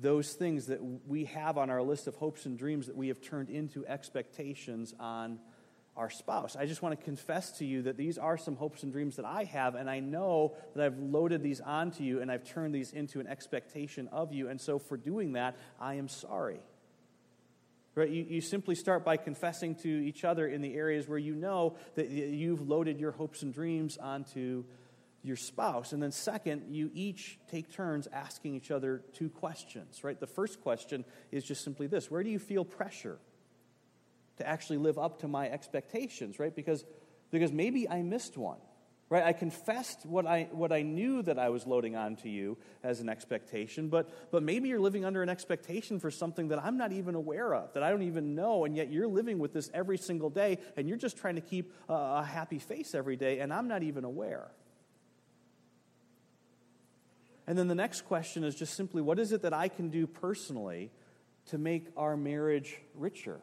those 0.00 0.32
things 0.32 0.66
that 0.66 0.80
we 1.06 1.26
have 1.26 1.58
on 1.58 1.70
our 1.70 1.82
list 1.82 2.06
of 2.06 2.14
hopes 2.14 2.46
and 2.46 2.58
dreams 2.58 2.86
that 2.86 2.96
we 2.96 3.08
have 3.08 3.20
turned 3.20 3.50
into 3.50 3.86
expectations 3.86 4.94
on 4.98 5.38
our 5.96 6.08
spouse. 6.08 6.56
I 6.56 6.64
just 6.64 6.80
want 6.80 6.98
to 6.98 7.04
confess 7.04 7.58
to 7.58 7.66
you 7.66 7.82
that 7.82 7.98
these 7.98 8.16
are 8.16 8.38
some 8.38 8.56
hopes 8.56 8.82
and 8.82 8.92
dreams 8.92 9.16
that 9.16 9.26
I 9.26 9.44
have, 9.44 9.74
and 9.74 9.90
I 9.90 10.00
know 10.00 10.54
that 10.74 10.84
I've 10.84 10.98
loaded 10.98 11.42
these 11.42 11.60
onto 11.60 12.02
you 12.02 12.22
and 12.22 12.30
I've 12.30 12.44
turned 12.44 12.74
these 12.74 12.92
into 12.92 13.20
an 13.20 13.26
expectation 13.26 14.08
of 14.08 14.32
you. 14.32 14.48
And 14.48 14.60
so, 14.60 14.78
for 14.78 14.96
doing 14.96 15.32
that, 15.32 15.56
I 15.78 15.94
am 15.94 16.08
sorry. 16.08 16.60
Right? 17.94 18.08
You, 18.08 18.24
you 18.26 18.40
simply 18.40 18.74
start 18.74 19.04
by 19.04 19.18
confessing 19.18 19.74
to 19.76 19.88
each 19.88 20.24
other 20.24 20.46
in 20.46 20.62
the 20.62 20.74
areas 20.74 21.06
where 21.06 21.18
you 21.18 21.34
know 21.34 21.76
that 21.94 22.08
you've 22.08 22.66
loaded 22.66 22.98
your 22.98 23.12
hopes 23.12 23.42
and 23.42 23.52
dreams 23.52 23.98
onto 23.98 24.64
your 25.22 25.36
spouse. 25.36 25.92
And 25.92 26.02
then, 26.02 26.12
second, 26.12 26.74
you 26.74 26.90
each 26.94 27.38
take 27.50 27.72
turns 27.72 28.08
asking 28.12 28.54
each 28.54 28.70
other 28.70 29.02
two 29.12 29.28
questions, 29.28 30.02
right? 30.02 30.18
The 30.18 30.26
first 30.26 30.60
question 30.60 31.04
is 31.30 31.44
just 31.44 31.62
simply 31.64 31.86
this 31.86 32.10
Where 32.10 32.22
do 32.22 32.30
you 32.30 32.38
feel 32.38 32.64
pressure 32.64 33.18
to 34.38 34.48
actually 34.48 34.78
live 34.78 34.98
up 34.98 35.20
to 35.20 35.28
my 35.28 35.48
expectations, 35.48 36.38
right? 36.38 36.54
Because, 36.54 36.84
because 37.30 37.52
maybe 37.52 37.88
I 37.88 38.02
missed 38.02 38.36
one, 38.36 38.58
right? 39.08 39.22
I 39.22 39.32
confessed 39.32 40.06
what 40.06 40.26
I, 40.26 40.48
what 40.50 40.72
I 40.72 40.82
knew 40.82 41.22
that 41.22 41.38
I 41.38 41.50
was 41.50 41.66
loading 41.66 41.96
onto 41.96 42.28
you 42.28 42.56
as 42.82 43.00
an 43.00 43.08
expectation, 43.08 43.88
but, 43.88 44.32
but 44.32 44.42
maybe 44.42 44.68
you're 44.68 44.80
living 44.80 45.04
under 45.04 45.22
an 45.22 45.28
expectation 45.28 46.00
for 46.00 46.10
something 46.10 46.48
that 46.48 46.58
I'm 46.64 46.78
not 46.78 46.92
even 46.92 47.14
aware 47.14 47.54
of, 47.54 47.74
that 47.74 47.82
I 47.82 47.90
don't 47.90 48.02
even 48.02 48.34
know, 48.34 48.64
and 48.64 48.74
yet 48.74 48.90
you're 48.90 49.06
living 49.06 49.38
with 49.38 49.52
this 49.52 49.70
every 49.74 49.98
single 49.98 50.30
day, 50.30 50.58
and 50.76 50.88
you're 50.88 50.98
just 50.98 51.18
trying 51.18 51.34
to 51.34 51.42
keep 51.42 51.72
a, 51.88 51.92
a 51.92 52.24
happy 52.24 52.58
face 52.58 52.94
every 52.94 53.16
day, 53.16 53.40
and 53.40 53.52
I'm 53.52 53.68
not 53.68 53.82
even 53.82 54.04
aware. 54.04 54.50
And 57.46 57.58
then 57.58 57.68
the 57.68 57.74
next 57.74 58.02
question 58.02 58.44
is 58.44 58.54
just 58.54 58.74
simply 58.74 59.02
what 59.02 59.18
is 59.18 59.32
it 59.32 59.42
that 59.42 59.52
I 59.52 59.68
can 59.68 59.90
do 59.90 60.06
personally 60.06 60.90
to 61.46 61.58
make 61.58 61.88
our 61.96 62.16
marriage 62.16 62.76
richer? 62.94 63.40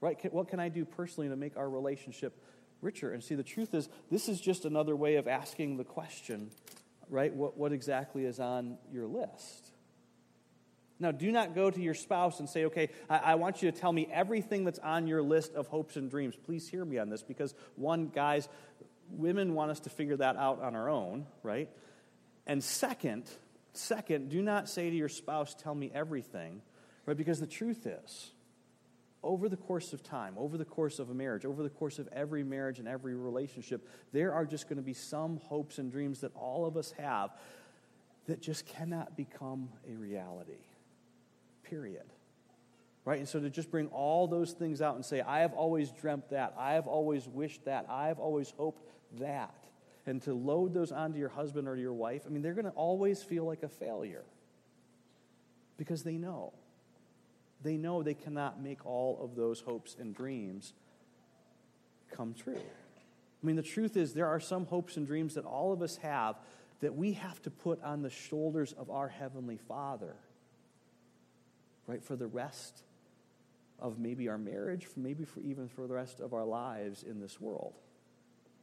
Right? 0.00 0.32
What 0.32 0.48
can 0.48 0.60
I 0.60 0.68
do 0.68 0.84
personally 0.84 1.28
to 1.28 1.36
make 1.36 1.56
our 1.56 1.68
relationship 1.68 2.40
richer? 2.80 3.12
And 3.12 3.22
see, 3.22 3.34
the 3.34 3.42
truth 3.42 3.74
is, 3.74 3.88
this 4.10 4.28
is 4.28 4.40
just 4.40 4.64
another 4.64 4.96
way 4.96 5.16
of 5.16 5.28
asking 5.28 5.76
the 5.76 5.84
question, 5.84 6.50
right? 7.10 7.34
What, 7.34 7.58
what 7.58 7.72
exactly 7.72 8.24
is 8.24 8.40
on 8.40 8.78
your 8.90 9.06
list? 9.06 9.72
Now, 10.98 11.10
do 11.12 11.32
not 11.32 11.54
go 11.54 11.70
to 11.70 11.80
your 11.80 11.94
spouse 11.94 12.40
and 12.40 12.48
say, 12.48 12.66
okay, 12.66 12.90
I, 13.08 13.18
I, 13.18 13.34
want 13.36 13.62
you 13.62 13.70
to 13.70 13.78
tell 13.78 13.92
me 13.92 14.06
everything 14.12 14.64
that's 14.64 14.78
on 14.78 15.06
your 15.06 15.22
list 15.22 15.54
of 15.54 15.66
hopes 15.66 15.96
and 15.96 16.10
dreams. 16.10 16.36
Please 16.36 16.68
hear 16.68 16.84
me 16.84 16.98
on 16.98 17.08
this 17.08 17.22
because, 17.22 17.54
one, 17.76 18.08
guys, 18.08 18.50
women 19.10 19.54
want 19.54 19.70
us 19.70 19.80
to 19.80 19.90
figure 19.90 20.18
that 20.18 20.36
out 20.36 20.62
on 20.62 20.76
our 20.76 20.90
own, 20.90 21.26
right? 21.42 21.70
And 22.50 22.64
second, 22.64 23.30
second, 23.74 24.28
do 24.28 24.42
not 24.42 24.68
say 24.68 24.90
to 24.90 24.96
your 24.96 25.08
spouse, 25.08 25.54
tell 25.54 25.72
me 25.72 25.88
everything, 25.94 26.62
right? 27.06 27.16
Because 27.16 27.38
the 27.38 27.46
truth 27.46 27.86
is, 27.86 28.32
over 29.22 29.48
the 29.48 29.56
course 29.56 29.92
of 29.92 30.02
time, 30.02 30.34
over 30.36 30.58
the 30.58 30.64
course 30.64 30.98
of 30.98 31.10
a 31.10 31.14
marriage, 31.14 31.44
over 31.44 31.62
the 31.62 31.70
course 31.70 32.00
of 32.00 32.08
every 32.08 32.42
marriage 32.42 32.80
and 32.80 32.88
every 32.88 33.14
relationship, 33.14 33.86
there 34.10 34.32
are 34.32 34.44
just 34.44 34.68
going 34.68 34.78
to 34.78 34.82
be 34.82 34.94
some 34.94 35.36
hopes 35.44 35.78
and 35.78 35.92
dreams 35.92 36.22
that 36.22 36.34
all 36.34 36.66
of 36.66 36.76
us 36.76 36.92
have 36.98 37.30
that 38.26 38.42
just 38.42 38.66
cannot 38.66 39.16
become 39.16 39.68
a 39.88 39.94
reality. 39.94 40.64
Period. 41.62 42.02
Right? 43.04 43.20
And 43.20 43.28
so 43.28 43.38
to 43.38 43.48
just 43.48 43.70
bring 43.70 43.86
all 43.90 44.26
those 44.26 44.54
things 44.54 44.82
out 44.82 44.96
and 44.96 45.04
say, 45.04 45.20
I 45.20 45.42
have 45.42 45.52
always 45.52 45.92
dreamt 45.92 46.30
that, 46.30 46.56
I 46.58 46.72
have 46.72 46.88
always 46.88 47.28
wished 47.28 47.66
that, 47.66 47.86
I 47.88 48.08
have 48.08 48.18
always 48.18 48.52
hoped 48.56 48.82
that, 49.20 49.54
and 50.06 50.22
to 50.22 50.34
load 50.34 50.74
those 50.74 50.92
onto 50.92 51.18
your 51.18 51.28
husband 51.28 51.68
or 51.68 51.76
your 51.76 51.92
wife, 51.92 52.22
I 52.26 52.30
mean, 52.30 52.42
they're 52.42 52.54
going 52.54 52.64
to 52.64 52.70
always 52.72 53.22
feel 53.22 53.44
like 53.44 53.62
a 53.62 53.68
failure 53.68 54.24
because 55.76 56.02
they 56.02 56.16
know 56.16 56.52
they 57.62 57.76
know 57.76 58.02
they 58.02 58.14
cannot 58.14 58.60
make 58.62 58.84
all 58.86 59.18
of 59.22 59.36
those 59.36 59.60
hopes 59.60 59.96
and 59.98 60.14
dreams 60.14 60.72
come 62.10 62.34
true. 62.34 62.56
I 62.56 63.46
mean, 63.46 63.56
the 63.56 63.62
truth 63.62 63.96
is, 63.96 64.12
there 64.12 64.26
are 64.26 64.40
some 64.40 64.66
hopes 64.66 64.96
and 64.96 65.06
dreams 65.06 65.34
that 65.34 65.44
all 65.44 65.72
of 65.72 65.82
us 65.82 65.96
have 65.96 66.36
that 66.80 66.94
we 66.94 67.12
have 67.14 67.40
to 67.42 67.50
put 67.50 67.82
on 67.82 68.02
the 68.02 68.10
shoulders 68.10 68.72
of 68.72 68.90
our 68.90 69.08
Heavenly 69.08 69.58
Father, 69.68 70.16
right, 71.86 72.02
for 72.02 72.16
the 72.16 72.26
rest 72.26 72.82
of 73.78 73.98
maybe 73.98 74.28
our 74.28 74.38
marriage, 74.38 74.86
maybe 74.96 75.24
for 75.24 75.40
even 75.40 75.68
for 75.68 75.86
the 75.86 75.94
rest 75.94 76.20
of 76.20 76.34
our 76.34 76.44
lives 76.44 77.02
in 77.02 77.20
this 77.20 77.40
world. 77.40 77.74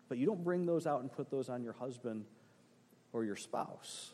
But 0.09 0.17
you 0.17 0.25
don't 0.25 0.43
bring 0.43 0.65
those 0.65 0.87
out 0.87 1.01
and 1.01 1.11
put 1.11 1.29
those 1.29 1.49
on 1.49 1.63
your 1.63 1.73
husband 1.73 2.25
or 3.13 3.23
your 3.23 3.35
spouse, 3.35 4.13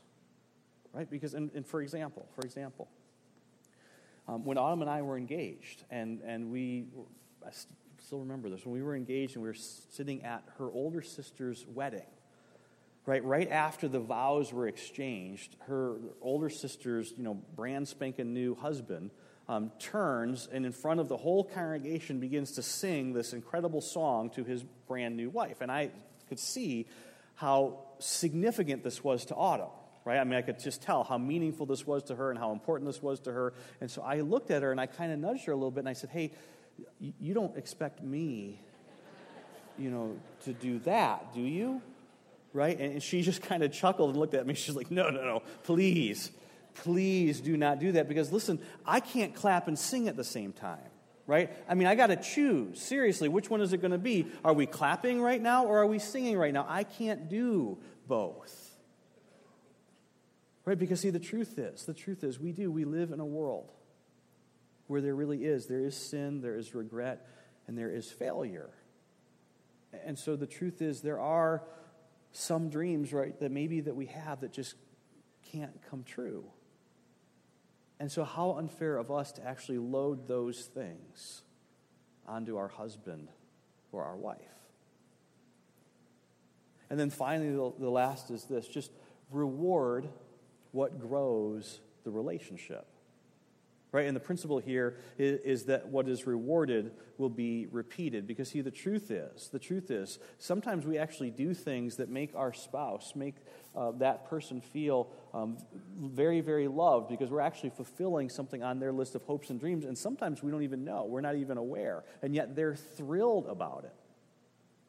right? 0.92 1.10
Because, 1.10 1.34
and, 1.34 1.52
and 1.54 1.66
for 1.66 1.82
example, 1.82 2.28
for 2.36 2.42
example, 2.42 2.90
um, 4.28 4.46
when 4.46 4.58
Autumn 4.58 4.82
and 4.82 4.90
I 4.90 5.02
were 5.02 5.18
engaged, 5.18 5.84
and, 5.90 6.22
and 6.22 6.52
we, 6.52 6.86
I 7.46 7.50
still 8.00 8.20
remember 8.20 8.50
this, 8.50 8.66
when 8.66 8.74
we 8.74 8.82
were 8.82 8.96
engaged 8.96 9.36
and 9.36 9.44
we 9.44 9.50
were 9.50 9.56
sitting 9.56 10.24
at 10.24 10.44
her 10.58 10.72
older 10.72 11.02
sister's 11.02 11.66
wedding, 11.68 12.08
right, 13.06 13.24
right 13.24 13.50
after 13.50 13.88
the 13.88 14.00
vows 14.00 14.54
were 14.54 14.68
exchanged, 14.68 15.58
her 15.68 15.98
older 16.22 16.50
sister's, 16.50 17.14
you 17.18 17.24
know, 17.24 17.36
brand 17.56 17.88
spanking 17.88 18.34
new 18.34 18.56
husband 18.56 19.12
um, 19.48 19.72
turns 19.80 20.48
and 20.52 20.66
in 20.66 20.72
front 20.72 21.00
of 21.00 21.10
the 21.10 21.18
whole 21.18 21.44
congregation 21.44 22.20
begins 22.20 22.54
to 22.54 22.64
sing 22.64 23.14
this 23.14 23.34
incredible 23.34 23.82
song 23.82 24.30
to 24.32 24.44
his 24.44 24.64
brand 24.88 25.18
new 25.18 25.30
wife. 25.30 25.62
And 25.62 25.72
I 25.72 25.92
could 26.30 26.40
see 26.40 26.88
how 27.36 27.80
significant 28.00 28.84
this 28.84 29.04
was 29.04 29.26
to 29.26 29.36
Autumn 29.36 29.70
right? 30.06 30.20
I 30.20 30.24
mean, 30.24 30.36
I 30.36 30.42
could 30.42 30.60
just 30.60 30.82
tell 30.82 31.04
how 31.04 31.18
meaningful 31.18 31.66
this 31.66 31.86
was 31.86 32.04
to 32.04 32.16
her 32.16 32.30
and 32.30 32.38
how 32.38 32.52
important 32.52 32.90
this 32.90 33.02
was 33.02 33.20
to 33.22 33.32
her. 33.32 33.54
And 33.82 33.90
so 33.90 34.02
I 34.02 34.22
looked 34.22 34.52
at 34.52 34.62
her 34.62 34.72
and 34.72 34.80
I 34.80 34.86
kind 34.86 35.12
of 35.12 35.20
nudged 35.20 35.46
her 35.46 35.54
a 35.54 35.56
little 35.56 35.72
bit 35.72 35.82
and 35.82 35.90
I 35.90 35.94
said, 35.94 36.10
hey, 36.10 36.32
you 37.00 37.34
don't 37.34 37.56
expect 37.58 38.02
me, 38.02 38.60
you 39.78 39.90
know, 39.90 40.18
to 40.46 40.54
do 40.54 40.80
that, 40.80 41.34
do 41.34 41.42
you? 41.42 41.82
Right? 42.52 42.80
And 42.80 43.02
she 43.02 43.22
just 43.22 43.42
kind 43.42 43.64
of 43.64 43.72
chuckled 43.72 44.12
and 44.12 44.20
looked 44.20 44.34
at 44.34 44.46
me. 44.46 44.54
She's 44.54 44.76
like, 44.76 44.92
no, 44.92 45.10
no, 45.10 45.24
no, 45.24 45.44
please, 45.64 46.32
please 46.76 47.42
do 47.42 47.58
not 47.58 47.80
do 47.80 47.94
that 47.94 48.08
because 48.08 48.32
listen, 48.32 48.60
I 48.86 49.00
can't 49.00 49.34
clap 49.34 49.68
and 49.68 49.78
sing 49.78 50.08
at 50.08 50.16
the 50.16 50.24
same 50.24 50.54
time 50.54 50.90
right? 51.26 51.52
I 51.68 51.76
mean, 51.76 51.88
I 51.88 51.96
got 51.96 52.08
to 52.08 52.16
choose. 52.16 52.82
Seriously, 52.82 53.30
which 53.30 53.50
one 53.50 53.62
is 53.62 53.74
it 53.74 53.78
going 53.78 53.92
to 53.92 53.98
be? 53.98 54.28
Are 54.44 54.54
we 54.54 54.66
clapping 54.66 55.22
right 55.22 55.42
now 55.42 55.66
or 55.66 55.80
are 55.80 55.88
we 55.88 56.00
singing 56.00 56.38
right 56.38 56.54
now? 56.54 56.66
I 56.68 56.84
can't 56.84 57.30
do 57.30 57.78
both. 58.08 58.72
Right? 60.66 60.78
Because, 60.78 61.02
see, 61.02 61.10
the 61.10 61.20
truth 61.20 61.60
is, 61.60 61.86
the 61.86 61.94
truth 61.94 62.24
is, 62.24 62.40
we 62.40 62.52
do, 62.52 62.72
we 62.72 62.86
live 62.86 63.12
in 63.12 63.20
a 63.20 63.26
world 63.26 63.72
where 64.88 65.02
there 65.02 65.16
really 65.16 65.44
is. 65.44 65.68
There 65.68 65.82
is 65.82 65.96
sin, 65.96 66.42
there 66.42 66.58
is 66.58 66.74
regret, 66.74 67.28
and 67.68 67.78
there 67.78 67.90
is 67.90 68.10
failure. 68.10 68.70
And 70.06 70.18
so 70.18 70.36
the 70.36 70.48
truth 70.48 70.82
is, 70.82 71.02
there 71.02 71.20
are 71.20 71.64
some 72.32 72.70
dreams, 72.70 73.14
right, 73.14 73.38
that 73.40 73.52
maybe 73.52 73.82
that 73.82 73.96
we 73.96 74.08
have 74.08 74.42
that 74.42 74.52
just 74.52 74.76
can't 75.52 75.82
come 75.90 76.04
true. 76.04 76.46
And 78.04 78.12
so, 78.12 78.26
how 78.26 78.58
unfair 78.58 78.98
of 78.98 79.12
us 79.12 79.32
to 79.32 79.48
actually 79.48 79.78
load 79.78 80.28
those 80.28 80.66
things 80.66 81.42
onto 82.28 82.58
our 82.58 82.68
husband 82.68 83.30
or 83.94 84.04
our 84.04 84.18
wife. 84.18 84.42
And 86.90 87.00
then 87.00 87.10
finally, 87.10 87.52
the, 87.52 87.90
last 87.90 88.30
is 88.30 88.44
this 88.44 88.68
just 88.68 88.92
reward 89.32 90.10
what 90.74 91.00
grows 91.00 91.80
the 92.04 92.12
relationship. 92.12 92.86
Right? 93.94 94.08
And 94.08 94.16
the 94.16 94.20
principle 94.20 94.58
here 94.58 94.98
is, 95.20 95.40
is, 95.42 95.64
that 95.66 95.88
what 95.88 96.10
is 96.10 96.26
rewarded 96.26 96.94
will 97.20 97.30
be 97.30 97.68
repeated. 97.72 98.26
Because, 98.26 98.50
see, 98.50 98.62
the 98.62 98.72
truth 98.72 99.12
is, 99.12 99.50
the 99.50 99.60
truth 99.60 99.92
is, 99.92 100.18
sometimes 100.40 100.84
we 100.84 100.98
actually 100.98 101.30
do 101.30 101.54
things 101.54 101.98
that 101.98 102.10
make 102.10 102.36
our 102.36 102.54
spouse, 102.54 103.14
make 103.16 103.36
uh, 103.76 103.92
that 103.92 104.28
person 104.28 104.62
feel 104.62 105.10
um, 105.32 105.58
very, 105.96 106.42
very 106.42 106.68
loved 106.68 107.08
because 107.08 107.30
we're 107.30 107.40
actually 107.40 107.70
fulfilling 107.70 108.30
something 108.30 108.64
on 108.64 108.80
their 108.80 108.92
list 108.92 109.14
of 109.14 109.22
hopes 109.22 109.52
and 109.52 109.60
dreams. 109.60 109.86
And 109.86 109.96
sometimes 109.96 110.42
we 110.42 110.50
don't 110.50 110.64
even 110.64 110.84
know, 110.84 111.06
we're 111.06 111.22
not 111.22 111.36
even 111.36 111.60
aware. 111.60 112.04
And 112.24 112.34
yet 112.34 112.56
they're 112.56 112.76
thrilled 112.76 113.46
about 113.46 113.84
it 113.86 113.94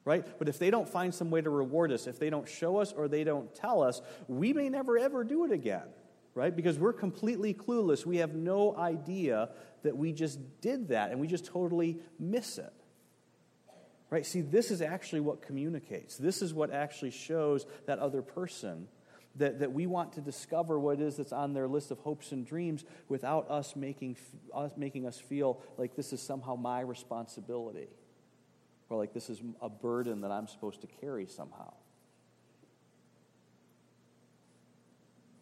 right? 0.06 0.38
But 0.38 0.50
if 0.50 0.58
they 0.58 0.70
don't 0.70 0.86
find 0.86 1.14
some 1.14 1.30
way 1.30 1.40
to 1.40 1.48
reward 1.48 1.90
us, 1.90 2.06
if 2.06 2.18
they 2.18 2.28
don't 2.28 2.46
show 2.46 2.76
us 2.76 2.92
or 2.92 3.08
they 3.08 3.24
don't 3.24 3.54
tell 3.54 3.82
us, 3.82 4.02
we 4.28 4.52
may 4.52 4.68
never 4.68 4.98
ever 4.98 5.24
do 5.24 5.46
it 5.46 5.50
again, 5.50 5.86
right? 6.34 6.54
Because 6.54 6.78
we're 6.78 6.92
completely 6.92 7.54
clueless. 7.54 8.04
We 8.04 8.18
have 8.18 8.34
no 8.34 8.76
idea 8.76 9.50
that 9.82 9.96
we 9.96 10.12
just 10.12 10.38
did 10.60 10.88
that 10.88 11.10
and 11.10 11.20
we 11.20 11.26
just 11.26 11.46
totally 11.46 11.98
miss 12.18 12.58
it. 12.58 12.72
Right? 14.10 14.26
See, 14.26 14.40
this 14.40 14.70
is 14.70 14.80
actually 14.80 15.20
what 15.20 15.42
communicates. 15.42 16.16
This 16.16 16.42
is 16.42 16.54
what 16.54 16.72
actually 16.72 17.10
shows 17.10 17.66
that 17.86 17.98
other 17.98 18.22
person 18.22 18.88
that, 19.36 19.58
that 19.60 19.72
we 19.72 19.86
want 19.86 20.12
to 20.12 20.20
discover 20.20 20.78
what 20.78 21.00
it 21.00 21.02
is 21.02 21.16
that's 21.16 21.32
on 21.32 21.54
their 21.54 21.66
list 21.66 21.90
of 21.90 21.98
hopes 21.98 22.30
and 22.30 22.46
dreams 22.46 22.84
without 23.08 23.50
us 23.50 23.74
making, 23.74 24.16
us 24.54 24.72
making 24.76 25.06
us 25.06 25.18
feel 25.18 25.60
like 25.76 25.96
this 25.96 26.12
is 26.12 26.22
somehow 26.22 26.54
my 26.54 26.80
responsibility 26.80 27.88
or 28.88 28.98
like 28.98 29.12
this 29.12 29.28
is 29.30 29.40
a 29.60 29.68
burden 29.68 30.20
that 30.20 30.30
I'm 30.30 30.46
supposed 30.46 30.82
to 30.82 30.86
carry 30.86 31.26
somehow. 31.26 31.72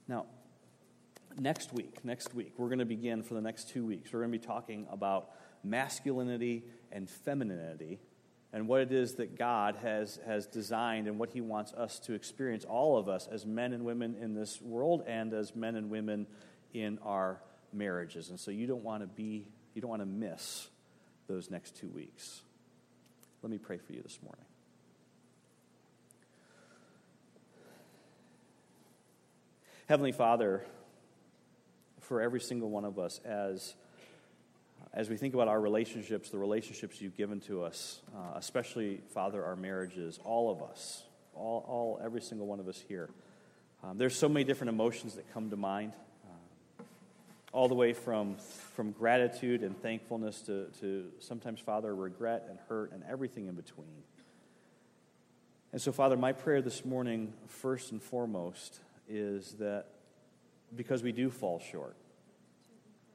Now, 0.09 0.27
next 1.39 1.73
week, 1.73 2.05
next 2.05 2.35
week, 2.35 2.53
we're 2.57 2.69
going 2.69 2.79
to 2.79 2.85
begin 2.85 3.23
for 3.23 3.35
the 3.35 3.41
next 3.41 3.69
two 3.71 3.85
weeks. 3.85 4.13
We're 4.13 4.21
going 4.21 4.33
to 4.33 4.39
be 4.39 4.45
talking 4.45 4.87
about 4.91 5.31
masculinity 5.65 6.65
and 6.91 7.09
femininity 7.09 8.01
and 8.53 8.69
what 8.69 8.81
it 8.81 8.93
is 8.93 9.15
that 9.15 9.39
God 9.39 9.77
has, 9.83 10.19
has 10.27 10.47
designed 10.47 11.09
and 11.09 11.19
what 11.19 11.31
He 11.31 11.41
wants 11.41 11.73
us 11.73 11.99
to 12.01 12.13
experience, 12.13 12.65
all 12.65 12.99
of 12.99 13.09
us 13.09 13.29
as 13.31 13.47
men 13.47 13.73
and 13.73 13.85
women 13.85 14.15
in 14.21 14.35
this 14.35 14.61
world 14.61 15.05
and 15.07 15.33
as 15.33 15.57
men 15.57 15.75
and 15.75 15.91
women 15.91 16.27
in 16.75 16.99
our 17.03 17.41
marriages. 17.73 18.31
And 18.31 18.39
so 18.39 18.51
you 18.51 18.67
don't 18.67 18.83
want 18.83 19.03
to 19.03 19.07
be, 19.07 19.49
you 19.75 19.81
don't 19.81 19.91
want 19.91 20.03
to 20.03 20.07
miss 20.07 20.69
those 21.29 21.51
next 21.51 21.77
two 21.77 21.89
weeks. 21.89 22.43
Let 23.43 23.51
me 23.51 23.59
pray 23.59 23.79
for 23.79 23.93
you 23.93 24.03
this 24.03 24.19
morning. 24.23 24.45
Heavenly 29.89 30.13
Father, 30.13 30.65
for 32.03 32.21
every 32.21 32.41
single 32.41 32.71
one 32.71 32.85
of 32.85 32.99
us, 32.99 33.21
as, 33.25 33.75
as 34.93 35.09
we 35.09 35.17
think 35.17 35.35
about 35.35 35.49
our 35.49 35.61
relationships, 35.61 36.31
the 36.31 36.39
relationships 36.39 37.01
you've 37.01 37.17
given 37.17 37.41
to 37.41 37.65
us, 37.65 38.01
uh, 38.15 38.37
especially, 38.37 39.01
Father, 39.15 39.45
our 39.45 39.57
marriages, 39.57 40.21
all 40.25 40.51
of 40.51 40.63
us, 40.63 41.03
all, 41.35 41.65
all 41.67 42.01
every 42.05 42.21
single 42.21 42.47
one 42.47 42.61
of 42.61 42.69
us 42.69 42.83
here, 42.89 43.09
um, 43.83 43.99
there's 43.99 44.17
so 44.17 44.29
many 44.29 44.45
different 44.45 44.69
emotions 44.69 45.15
that 45.15 45.33
come 45.33 45.51
to 45.51 45.57
mind 45.57 45.93
all 47.53 47.69
the 47.69 47.75
way 47.75 47.93
from, 47.93 48.37
from 48.75 48.93
gratitude 48.93 49.63
and 49.63 49.81
thankfulness 49.83 50.41
to, 50.43 50.67
to 50.81 51.05
sometimes, 51.19 51.61
Father, 51.61 51.95
regret 51.95 52.47
and 52.49 52.59
hurt 52.69 52.93
and 52.93 53.03
everything 53.09 53.47
in 53.47 53.55
between. 53.55 54.03
And 55.73 55.81
so, 55.81 55.93
Father, 55.93 56.17
my 56.17 56.33
prayer 56.33 56.63
this 56.63 56.85
morning, 56.85 57.35
first 57.47 57.93
and 57.93 58.03
foremost, 58.03 58.81
is 59.09 59.53
that 59.59 59.87
because 60.77 61.03
we 61.03 61.13
do 61.13 61.31
fall 61.31 61.59
short, 61.59 61.97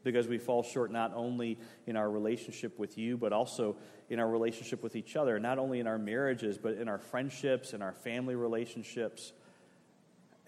because 0.04 0.28
we 0.28 0.38
fall 0.38 0.64
short 0.64 0.92
not 0.92 1.12
only 1.16 1.58
in 1.86 1.96
our 1.96 2.10
relationship 2.10 2.78
with 2.80 2.98
you, 2.98 3.18
but 3.18 3.34
also 3.34 3.76
in 4.10 4.20
our 4.20 4.30
relationship 4.30 4.84
with 4.84 4.96
each 4.96 5.16
other, 5.16 5.40
not 5.40 5.60
only 5.60 5.80
in 5.80 5.88
our 5.88 5.98
marriages, 5.98 6.58
but 6.58 6.76
in 6.76 6.88
our 6.88 7.00
friendships, 7.00 7.74
in 7.74 7.82
our 7.82 7.94
family 7.94 8.36
relationships, 8.36 9.34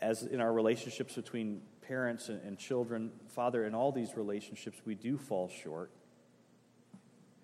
as 0.02 0.24
in 0.24 0.40
our 0.40 0.54
relationships 0.54 1.16
between 1.16 1.62
parents 1.82 2.30
and, 2.30 2.58
children, 2.58 3.12
Father, 3.30 3.66
in 3.66 3.74
all 3.74 3.92
these 3.92 4.16
relationships, 4.16 4.78
we 4.86 4.96
do 4.96 5.18
fall 5.18 5.50
short. 5.50 5.92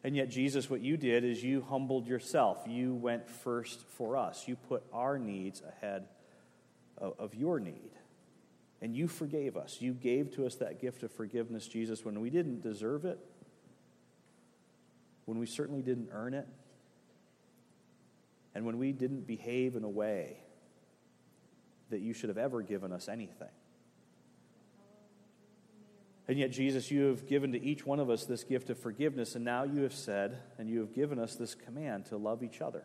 And 0.04 0.16
yet, 0.16 0.30
Jesus, 0.30 0.70
what 0.70 0.82
you 0.82 0.98
did 0.98 1.24
is 1.24 1.44
you 1.44 1.66
humbled 1.68 2.06
yourself. 2.06 2.64
You 2.68 2.94
went 2.94 3.28
first 3.28 3.82
for 3.98 4.16
us. 4.16 4.48
You 4.48 4.56
put 4.56 4.84
our 4.94 5.18
needs 5.18 5.64
ahead 5.68 6.06
of 7.00 7.34
your 7.34 7.60
need. 7.60 7.90
And 8.86 8.96
you 8.96 9.08
forgave 9.08 9.58
us. 9.58 9.78
You 9.80 9.94
gave 9.94 10.36
to 10.36 10.46
us 10.46 10.58
that 10.58 10.80
gift 10.80 11.02
of 11.02 11.12
forgiveness, 11.12 11.68
Jesus, 11.68 12.06
when 12.06 12.22
we 12.22 12.30
didn't 12.30 12.62
deserve 12.62 13.04
it, 13.04 13.18
when 15.26 15.40
we 15.40 15.48
certainly 15.48 15.82
didn't 15.82 16.10
earn 16.12 16.36
it, 16.36 16.48
and 18.54 18.64
when 18.64 18.78
we 18.78 18.92
didn't 18.92 19.26
behave 19.26 19.76
in 19.76 19.84
a 19.84 19.90
way 19.90 20.38
that 21.90 22.02
you 22.02 22.14
should 22.14 22.30
have 22.30 22.38
ever 22.38 22.62
given 22.62 22.92
us 22.92 23.10
anything. 23.10 23.50
And 26.28 26.38
yet, 26.38 26.52
Jesus, 26.52 26.92
you 26.92 27.06
have 27.06 27.26
given 27.26 27.54
to 27.54 27.64
each 27.64 27.88
one 27.88 28.00
of 28.00 28.12
us 28.12 28.26
this 28.26 28.44
gift 28.44 28.70
of 28.70 28.78
forgiveness, 28.78 29.34
and 29.34 29.44
now 29.44 29.64
you 29.64 29.82
have 29.82 29.96
said, 29.96 30.38
and 30.60 30.70
you 30.70 30.82
have 30.82 30.94
given 30.94 31.18
us 31.18 31.34
this 31.34 31.56
command 31.56 32.06
to 32.10 32.18
love 32.18 32.44
each 32.44 32.62
other 32.62 32.84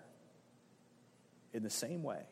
in 1.52 1.62
the 1.62 1.68
same 1.68 2.02
way 2.02 2.22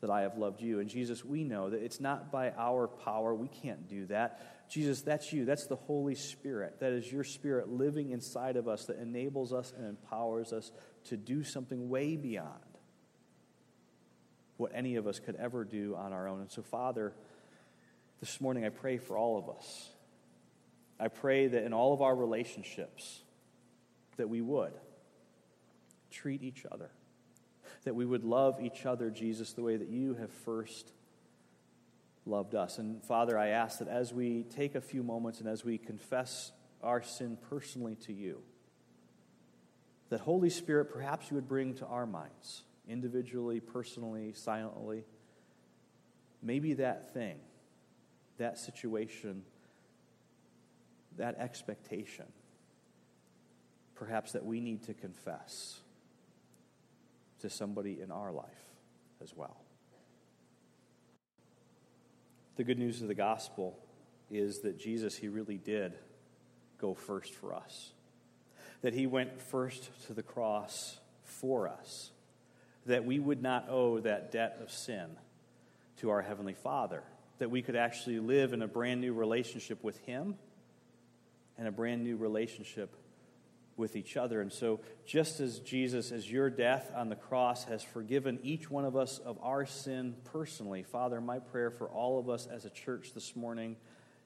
that 0.00 0.10
I 0.10 0.22
have 0.22 0.38
loved 0.38 0.60
you. 0.60 0.80
And 0.80 0.88
Jesus, 0.88 1.24
we 1.24 1.44
know 1.44 1.70
that 1.70 1.82
it's 1.82 2.00
not 2.00 2.30
by 2.30 2.52
our 2.52 2.86
power, 2.86 3.34
we 3.34 3.48
can't 3.48 3.88
do 3.88 4.06
that. 4.06 4.68
Jesus, 4.70 5.02
that's 5.02 5.32
you. 5.32 5.44
That's 5.44 5.66
the 5.66 5.76
Holy 5.76 6.14
Spirit. 6.14 6.80
That 6.80 6.92
is 6.92 7.10
your 7.10 7.24
Spirit 7.24 7.68
living 7.68 8.10
inside 8.10 8.56
of 8.56 8.68
us 8.68 8.84
that 8.86 8.98
enables 8.98 9.52
us 9.52 9.72
and 9.76 9.86
empowers 9.86 10.52
us 10.52 10.70
to 11.04 11.16
do 11.16 11.42
something 11.42 11.88
way 11.88 12.16
beyond 12.16 12.48
what 14.58 14.72
any 14.74 14.96
of 14.96 15.06
us 15.06 15.18
could 15.20 15.36
ever 15.36 15.64
do 15.64 15.96
on 15.96 16.12
our 16.12 16.28
own. 16.28 16.40
And 16.40 16.50
so, 16.50 16.62
Father, 16.62 17.14
this 18.20 18.40
morning, 18.40 18.64
I 18.64 18.68
pray 18.68 18.98
for 18.98 19.16
all 19.16 19.38
of 19.38 19.48
us. 19.48 19.90
I 21.00 21.08
pray 21.08 21.46
that 21.46 21.62
in 21.62 21.72
all 21.72 21.94
of 21.94 22.02
our 22.02 22.14
relationships, 22.14 23.22
that 24.16 24.28
we 24.28 24.40
would 24.40 24.72
treat 26.10 26.42
each 26.42 26.66
other, 26.70 26.90
that 27.88 27.94
we 27.94 28.04
would 28.04 28.22
love 28.22 28.60
each 28.60 28.84
other, 28.84 29.08
Jesus, 29.08 29.54
the 29.54 29.62
way 29.62 29.78
that 29.78 29.88
you 29.88 30.12
have 30.12 30.30
first 30.30 30.92
loved 32.26 32.54
us. 32.54 32.76
And 32.76 33.02
Father, 33.02 33.38
I 33.38 33.48
ask 33.48 33.78
that 33.78 33.88
as 33.88 34.12
we 34.12 34.42
take 34.42 34.74
a 34.74 34.80
few 34.82 35.02
moments 35.02 35.40
and 35.40 35.48
as 35.48 35.64
we 35.64 35.78
confess 35.78 36.52
our 36.82 37.02
sin 37.02 37.38
personally 37.48 37.94
to 38.04 38.12
you, 38.12 38.42
that 40.10 40.20
Holy 40.20 40.50
Spirit, 40.50 40.92
perhaps 40.92 41.30
you 41.30 41.36
would 41.36 41.48
bring 41.48 41.76
to 41.76 41.86
our 41.86 42.04
minds, 42.04 42.62
individually, 42.86 43.58
personally, 43.58 44.34
silently, 44.34 45.06
maybe 46.42 46.74
that 46.74 47.14
thing 47.14 47.38
that 48.36 48.58
situation, 48.58 49.44
that 51.16 51.38
expectation, 51.38 52.26
perhaps 53.94 54.32
that 54.32 54.44
we 54.44 54.60
need 54.60 54.84
to 54.84 54.92
confess 54.92 55.80
to 57.40 57.50
somebody 57.50 58.00
in 58.00 58.10
our 58.10 58.32
life 58.32 58.44
as 59.22 59.34
well. 59.34 59.56
The 62.56 62.64
good 62.64 62.78
news 62.78 63.02
of 63.02 63.08
the 63.08 63.14
gospel 63.14 63.78
is 64.30 64.60
that 64.60 64.78
Jesus, 64.78 65.16
he 65.16 65.28
really 65.28 65.58
did 65.58 65.94
go 66.80 66.94
first 66.94 67.34
for 67.34 67.54
us. 67.54 67.92
That 68.82 68.94
he 68.94 69.06
went 69.06 69.40
first 69.40 69.90
to 70.06 70.14
the 70.14 70.22
cross 70.22 70.98
for 71.24 71.68
us. 71.68 72.10
That 72.86 73.04
we 73.04 73.18
would 73.18 73.42
not 73.42 73.68
owe 73.68 74.00
that 74.00 74.32
debt 74.32 74.58
of 74.60 74.70
sin 74.70 75.06
to 75.98 76.10
our 76.10 76.22
Heavenly 76.22 76.54
Father 76.54 77.02
that 77.38 77.50
we 77.50 77.62
could 77.62 77.76
actually 77.76 78.18
live 78.18 78.52
in 78.52 78.62
a 78.62 78.68
brand 78.68 79.00
new 79.00 79.14
relationship 79.14 79.82
with 79.82 79.98
Him 80.00 80.36
and 81.56 81.66
a 81.66 81.72
brand 81.72 82.02
new 82.02 82.16
relationship 82.16 82.94
with 83.78 83.96
each 83.96 84.16
other. 84.16 84.40
And 84.40 84.52
so, 84.52 84.80
just 85.06 85.40
as 85.40 85.60
Jesus, 85.60 86.10
as 86.10 86.30
your 86.30 86.50
death 86.50 86.90
on 86.94 87.08
the 87.08 87.16
cross 87.16 87.64
has 87.64 87.82
forgiven 87.82 88.38
each 88.42 88.70
one 88.70 88.84
of 88.84 88.96
us 88.96 89.18
of 89.18 89.38
our 89.42 89.64
sin 89.64 90.16
personally, 90.32 90.82
Father, 90.82 91.20
my 91.20 91.38
prayer 91.38 91.70
for 91.70 91.88
all 91.88 92.18
of 92.18 92.28
us 92.28 92.46
as 92.46 92.64
a 92.64 92.70
church 92.70 93.12
this 93.14 93.36
morning 93.36 93.76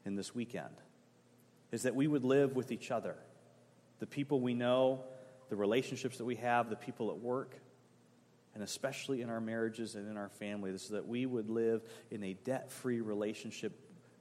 and 0.05 0.18
this 0.18 0.34
weekend 0.34 0.74
is 1.70 1.82
that 1.82 1.94
we 1.94 2.07
would 2.07 2.24
live 2.24 2.57
with 2.57 2.72
each 2.72 2.90
other. 2.90 3.14
The 4.00 4.07
people 4.07 4.40
we 4.40 4.55
know, 4.55 5.05
the 5.48 5.57
relationships 5.57 6.18
that 6.18 6.24
we 6.24 6.36
have, 6.36 6.68
the 6.68 6.76
people 6.76 7.11
at 7.11 7.18
work, 7.18 7.55
and 8.55 8.62
especially 8.62 9.22
in 9.22 9.30
our 9.30 9.40
marriages 9.40 9.94
and 9.94 10.11
in 10.11 10.16
our 10.16 10.28
families, 10.28 10.82
so 10.82 10.94
that 10.94 11.07
we 11.07 11.24
would 11.24 11.48
live 11.48 11.82
in 12.11 12.22
a 12.24 12.34
debt 12.34 12.70
free 12.70 13.00
relationship 13.00 13.72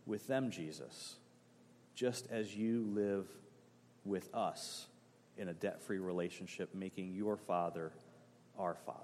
with 0.05 0.27
them, 0.27 0.51
Jesus, 0.51 1.15
just 1.95 2.27
as 2.31 2.55
you 2.55 2.85
live 2.93 3.27
with 4.05 4.33
us 4.33 4.87
in 5.37 5.49
a 5.49 5.53
debt 5.53 5.81
free 5.83 5.99
relationship, 5.99 6.73
making 6.73 7.13
your 7.13 7.37
Father 7.37 7.91
our 8.57 8.75
Father. 8.85 8.97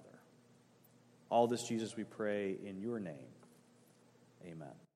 All 1.29 1.47
this, 1.47 1.63
Jesus, 1.67 1.95
we 1.95 2.03
pray 2.03 2.55
in 2.63 2.79
your 2.79 2.99
name. 2.99 3.27
Amen. 4.45 4.86